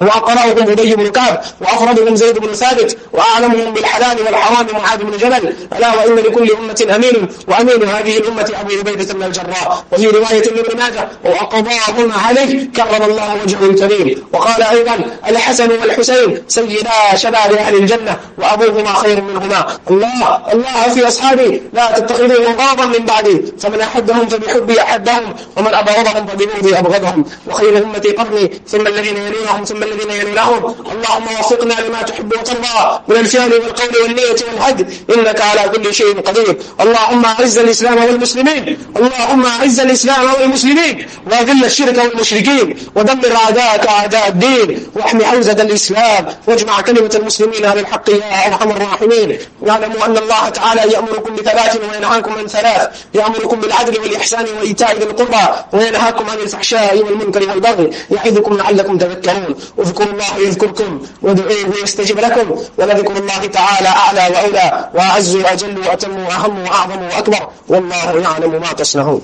وأقرأهم 0.01 0.69
أبي 0.71 0.95
بن 0.95 1.07
كعب 1.07 1.41
وأفردهم 1.61 2.15
زيد 2.15 2.39
بن 2.39 2.53
ثابت 2.53 2.97
وأعلمهم 3.13 3.73
بالحلال 3.73 4.21
والحرام 4.25 4.67
معاذ 4.73 5.03
بن 5.03 5.17
جبل. 5.17 5.53
ألا 5.77 5.95
وإن 5.95 6.15
لكل 6.15 6.51
أمة 6.51 6.95
أمين 6.95 7.27
وأمين 7.47 7.83
هذه 7.89 8.17
الأمة 8.17 8.51
أبو 8.61 8.73
عبيدة 8.79 9.13
بن 9.13 9.23
الجراح. 9.23 9.83
وفي 9.91 10.07
رواية 10.07 10.43
لابن 10.43 10.77
ماجه 10.77 11.09
وأقضاهم 11.25 12.11
عليه 12.11 12.71
كرم 12.75 13.03
الله 13.09 13.37
وجهه 13.43 13.65
الكريم. 13.65 14.23
وقال 14.33 14.63
أيضا 14.63 14.99
الحسن 15.27 15.71
والحسين 15.71 16.43
سيدا 16.47 17.15
شباب 17.15 17.53
أهل 17.53 17.75
الجنة 17.75 18.17
وأبوهما 18.37 18.93
خير 18.93 19.21
منهما. 19.21 19.77
الله 19.89 20.41
الله 20.53 20.93
في 20.93 21.07
أصحابي 21.07 21.61
لا 21.73 21.99
تتخذوهم 21.99 22.55
غاضا 22.59 22.85
من 22.85 23.05
بعدي. 23.05 23.41
فمن 23.59 23.81
أحبهم 23.81 24.27
فبحبي 24.27 24.81
أحبهم 24.81 25.35
ومن 25.57 25.73
أبغضهم 25.73 26.27
فببغضي 26.27 26.79
أبغضهم. 26.79 27.25
وخير 27.47 27.77
أمتي 27.77 28.11
قرني 28.11 28.61
ثم 28.67 28.87
الذين 28.87 29.17
يلونهم 29.17 29.63
ثم 29.63 29.83
الذين 29.91 30.11
يلونهم 30.11 30.75
اللهم 30.91 31.27
وفقنا 31.39 31.73
لما 31.73 32.01
تحب 32.01 32.33
وترضى 32.33 32.99
من 33.07 33.15
الفعل 33.15 33.53
والقول 33.53 34.01
والنية 34.03 34.35
والهدي 34.47 34.85
إنك 35.15 35.41
على 35.41 35.69
كل 35.69 35.93
شيء 35.93 36.21
قدير. 36.21 36.57
اللهم 36.81 37.25
أعز 37.25 37.57
الإسلام 37.57 37.97
والمسلمين. 38.03 38.77
اللهم 38.97 39.45
أعز 39.45 39.79
الإسلام 39.79 40.33
والمسلمين. 40.33 41.07
وأذل 41.31 41.65
الشرك 41.65 41.97
والمشركين. 41.97 42.77
ودمر 42.95 43.35
أعداءك 43.35 43.87
أعداء 43.87 44.27
الدين. 44.27 44.87
واحمي 44.95 45.25
حوزة 45.25 45.51
الإسلام. 45.51 46.27
واجمع 46.47 46.81
كلمة 46.81 47.11
المسلمين 47.15 47.65
على 47.65 47.79
الحق 47.79 48.09
يا 48.09 48.47
أرحم 48.47 48.69
الراحمين. 48.71 49.37
واعلموا 49.61 50.05
أن 50.05 50.17
الله 50.17 50.49
تعالى 50.49 50.93
يأمركم 50.93 51.35
بثلاث 51.35 51.77
وينهاكم 51.91 52.33
عن 52.33 52.47
ثلاث. 52.47 52.89
يأمركم 53.13 53.59
بالعدل 53.59 53.99
والإحسان 53.99 54.45
وإيتاء 54.59 54.97
ذي 54.97 55.03
القربى. 55.03 55.45
وينهاكم 55.73 56.29
عن 56.29 56.37
الفحشاء 56.37 56.97
والمنكر 56.97 57.49
والبغي. 57.49 57.89
يعظكم 58.11 58.57
لعلكم 58.57 58.97
تذكرون. 58.97 59.55
اذكروا 59.81 60.13
الله 60.13 60.37
يذكركم 60.37 61.01
وادعوه 61.21 61.73
يستجب 61.83 62.19
لكم 62.19 62.55
ولذكر 62.77 63.17
الله 63.17 63.45
تعالى 63.45 63.87
أعلى 63.87 64.35
وأولى 64.35 64.89
وأعز 64.95 65.35
وأجل 65.35 65.79
وأتم 65.79 66.19
وأهم 66.19 66.59
وأعظم 66.63 67.01
وأكبر 67.03 67.49
والله 67.67 68.19
يعلم 68.19 68.51
ما 68.51 68.73
تصنعون. 68.73 69.21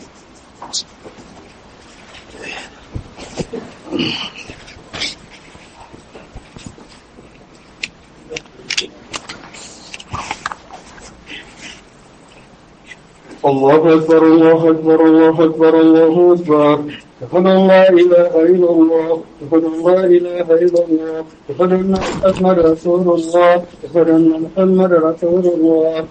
الله 13.45 13.93
أكبر 13.95 14.23
الله 14.23 14.71
أكبر 14.71 15.05
الله 15.05 15.45
أكبر 15.45 15.81
الله 15.81 16.33
أكبر. 16.33 17.06
أن 17.22 17.68
لا 17.68 17.89
إله 17.89 18.32
إلا 18.41 18.70
الله 18.70 19.22
أن 19.53 19.63
لا 19.86 19.99
إله 20.05 20.47
إلا 20.65 20.82
الله 20.86 21.24
أشهد 21.49 21.72
أن 21.74 21.91
محمد 21.91 22.59
رسول 22.59 23.05
الله 23.18 23.53
أشهد 23.86 24.09
أن 24.09 24.30
محمد 24.45 24.91
رسول 24.93 25.45
الله. 25.55 26.05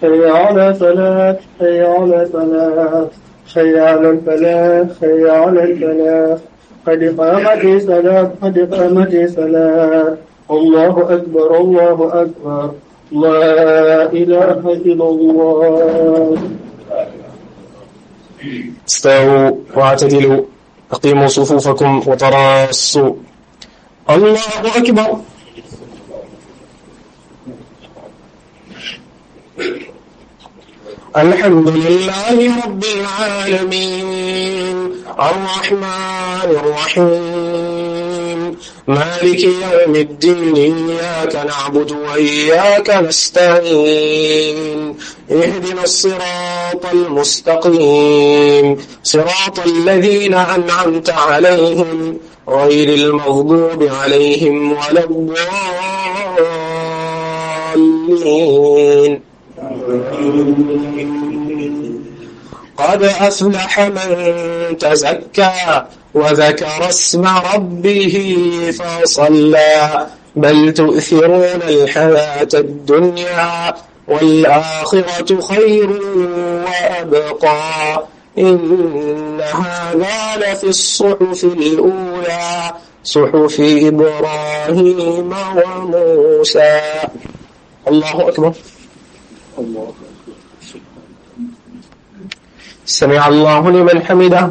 حي 0.00 0.26
على 0.26 0.74
صلاة 0.74 1.36
حي 1.60 1.80
على 1.82 2.28
صلاة 2.32 3.08
حي 3.54 3.78
على 3.78 4.10
الفلاح 4.10 4.86
حي 5.00 5.28
على 5.28 5.60
الفلاح. 5.64 6.38
قد 6.86 7.00
قامت 7.20 7.82
صلاة 7.82 8.30
قد 8.42 8.56
قامت 8.74 9.14
صلاة 9.36 10.16
الله 10.50 10.94
أكبر 11.14 11.60
الله 11.60 11.98
أكبر. 12.22 12.70
لا 13.12 14.12
إله 14.12 14.60
إلا 14.72 15.04
الله. 15.04 16.36
استووا 18.88 19.50
واعتدلوا 19.74 20.44
أقيموا 20.92 21.28
صفوفكم 21.28 22.02
وتراصوا 22.06 23.14
الله 24.10 24.38
أكبر. 24.76 25.20
الحمد 31.16 31.68
لله 31.68 32.36
رب 32.66 32.84
العالمين. 32.84 34.76
الرحمن 35.18 36.48
الرحيم. 36.50 37.45
مالك 38.88 39.44
يوم 39.44 39.96
الدين 39.96 40.56
إياك 40.56 41.36
نعبد 41.46 41.92
وإياك 41.92 42.90
نستعين. 42.90 44.58
اهدنا 45.30 45.84
الصراط 45.84 46.86
المستقيم. 46.92 48.76
صراط 49.02 49.58
الذين 49.66 50.34
أنعمت 50.34 51.10
عليهم 51.10 52.18
غير 52.48 52.88
المغضوب 52.94 53.82
عليهم 53.82 54.72
ولا 54.72 55.04
الضالين. 55.04 55.46
قد 62.78 63.02
أفلح 63.02 63.80
من 63.80 64.78
تزكى 64.78 65.84
وذكر 66.16 66.88
اسم 66.88 67.24
ربه 67.54 68.16
فصلى 68.78 70.06
بل 70.36 70.72
تؤثرون 70.72 71.60
الحياة 71.68 72.48
الدنيا 72.54 73.74
والآخرة 74.08 75.40
خير 75.40 75.90
وأبقى. 76.64 78.04
إن 78.38 79.40
هذا 79.40 80.36
لفي 80.36 80.68
الصحف 80.68 81.44
الأولى 81.44 82.72
صحف 83.04 83.56
إبراهيم 83.60 85.32
وموسى. 85.56 86.80
الله 87.88 88.28
أكبر. 88.28 88.52
سمع 92.86 93.28
الله 93.28 93.70
لمن 93.70 94.04
حمده. 94.04 94.50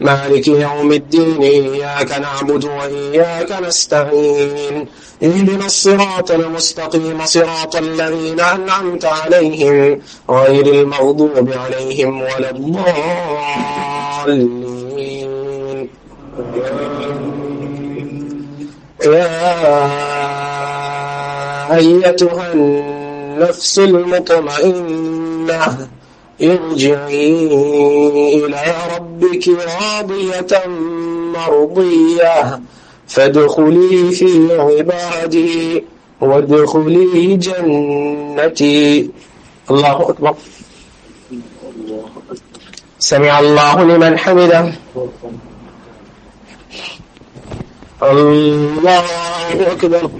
مالك 0.00 0.48
يوم 0.48 0.92
الدين 0.92 1.42
إياك 1.42 2.10
نعبد 2.20 2.64
وإياك 2.64 3.52
نستعين. 3.62 4.86
اهدنا 5.22 5.66
الصراط 5.66 6.30
المستقيم 6.30 7.24
صراط 7.24 7.76
الذين 7.76 8.40
أنعمت 8.40 9.04
عليهم 9.04 10.00
غير 10.30 10.66
المغضوب 10.66 11.52
عليهم 11.52 12.22
ولا 12.22 12.50
الضالين. 12.50 13.58
يا 19.04 19.38
أيتها 21.76 22.52
النفس 22.52 23.78
المطمئنة 23.78 25.62
ارجعي 26.42 27.46
إلى 28.34 28.74
ربك 28.96 29.48
راضية 29.48 30.66
مرضية. 31.34 32.60
فادخلي 33.08 34.10
في 34.10 34.48
عبادي 34.50 35.84
وادخلي 36.20 37.36
جنتي. 37.36 39.10
الله 39.70 40.10
أكبر. 40.10 40.34
سمع 42.98 43.38
الله 43.38 43.84
لمن 43.84 44.18
حمده. 44.18 44.72
الله 48.02 49.04
أكبر. 49.72 50.10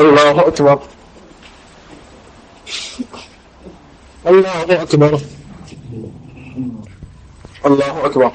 الله 0.00 0.40
أكبر. 0.40 0.78
الله 4.26 4.82
أكبر. 4.82 5.20
الله 7.66 8.06
أكبر 8.06 8.32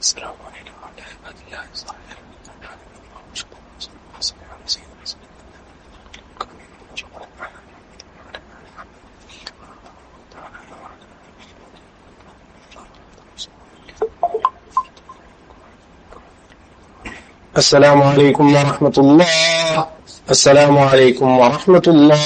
السلام 0.00 0.34
عليكم 0.46 0.72
ورحمة 0.82 1.34
الله 1.46 1.90
السلام 17.60 18.02
عليكم 18.02 18.46
ورحمة 18.56 18.96
الله. 18.98 19.26
السلام 20.30 20.74
عليكم 20.78 21.28
ورحمة 21.40 21.86
الله. 21.86 22.20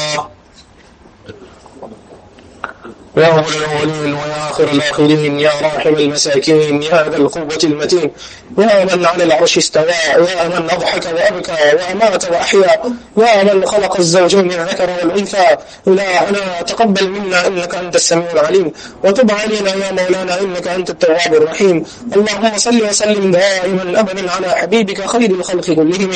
يا 3.17 3.27
أول 3.27 3.43
الأولين 3.59 4.15
ويا 4.15 4.39
آخر 4.51 4.67
الآخرين 4.77 5.41
يا 5.41 5.53
راحم 5.63 5.95
المساكين 5.95 6.83
يا 6.83 6.99
ذا 7.11 7.17
القوة 7.17 7.63
المتين 7.65 8.11
يا 8.59 8.85
من 8.85 9.07
على 9.07 9.25
العرش 9.25 9.59
استوى 9.59 9.85
يا 10.17 10.49
من 10.49 10.71
أضحك 10.71 11.07
وأبكى 11.07 11.53
وأمات 11.53 12.31
وأحيا 12.31 12.83
يا 13.19 13.55
من 13.55 13.67
خلق 13.67 13.97
الزوجين 13.99 14.53
الذكر 14.53 14.91
والأنثى. 14.91 15.57
إلهنا 15.89 16.63
تقبل 16.67 17.09
منا 17.09 17.47
إنك 17.47 17.75
أنت 17.75 17.95
السميع 17.97 18.31
العليم. 18.33 18.73
وتب 19.05 19.31
علينا 19.31 19.71
يا 19.71 19.93
مولانا 19.93 20.41
إنك 20.41 20.69
أنت 20.69 20.91
التواب 20.91 21.35
الرحيم. 21.35 21.85
اللهم 22.17 22.57
صل 22.57 22.83
وسلم 22.89 23.31
دائما 23.31 24.01
أبدا 24.01 24.31
على 24.31 24.49
حبيبك 24.49 25.07
خير 25.07 25.31
الخلق 25.31 25.65
كلهم. 25.65 26.13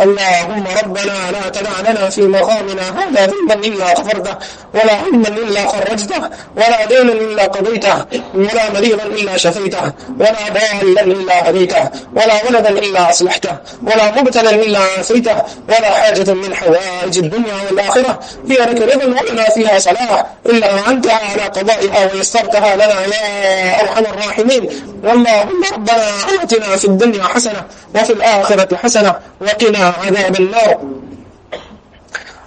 اللهم 0.00 0.64
ربنا 0.82 1.16
لا 1.32 1.48
تدع 1.48 1.90
لنا 1.90 2.10
في 2.10 2.22
مقامنا 2.22 2.84
هذا 2.98 3.26
ذنبا 3.26 3.66
إلا 3.68 3.92
غفرته 3.92 4.34
ولا 4.74 5.00
هما 5.00 5.28
إلا 5.28 5.68
خرجته 5.68 6.22
ولا 6.56 6.84
دينا 6.84 7.12
إلا 7.12 7.44
قضيته 7.44 8.04
ولا 8.34 8.70
مريضا 8.74 9.04
إلا 9.04 9.36
شفيته 9.36 9.92
ولا 10.20 10.42
ضالا 10.54 11.02
إلا 11.02 11.50
هديته. 11.50 11.79
ولا 12.16 12.44
ولدا 12.48 12.68
إلا 12.68 13.10
أصلحته 13.10 13.56
ولا 13.82 14.20
مبتلا 14.20 14.50
إلا 14.50 14.78
عافيته 14.78 15.36
ولا 15.68 15.90
حاجة 15.90 16.32
من 16.34 16.54
حوائج 16.54 17.18
الدنيا 17.18 17.54
والآخرة. 17.66 18.20
هي 18.48 18.56
لك 18.56 18.80
رضا 18.82 19.04
ولنا 19.04 19.44
فيها 19.54 19.78
صلاح 19.78 20.26
إلا 20.46 20.74
وأنت 20.74 21.06
على 21.06 21.42
قضائها 21.42 22.12
ويسرتها 22.14 22.76
لنا 22.76 23.00
يا 23.06 23.80
أرحم 23.80 24.04
الراحمين. 24.04 24.70
اللهم 25.04 25.26
ربنا 25.72 26.08
آتنا 26.42 26.76
في 26.76 26.84
الدنيا 26.84 27.24
حسنة 27.24 27.62
وفي 27.94 28.12
الآخرة 28.12 28.76
حسنة 28.76 29.14
وقنا 29.40 29.94
عذاب 30.04 30.40
النار. 30.40 30.78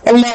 الله 0.07 0.31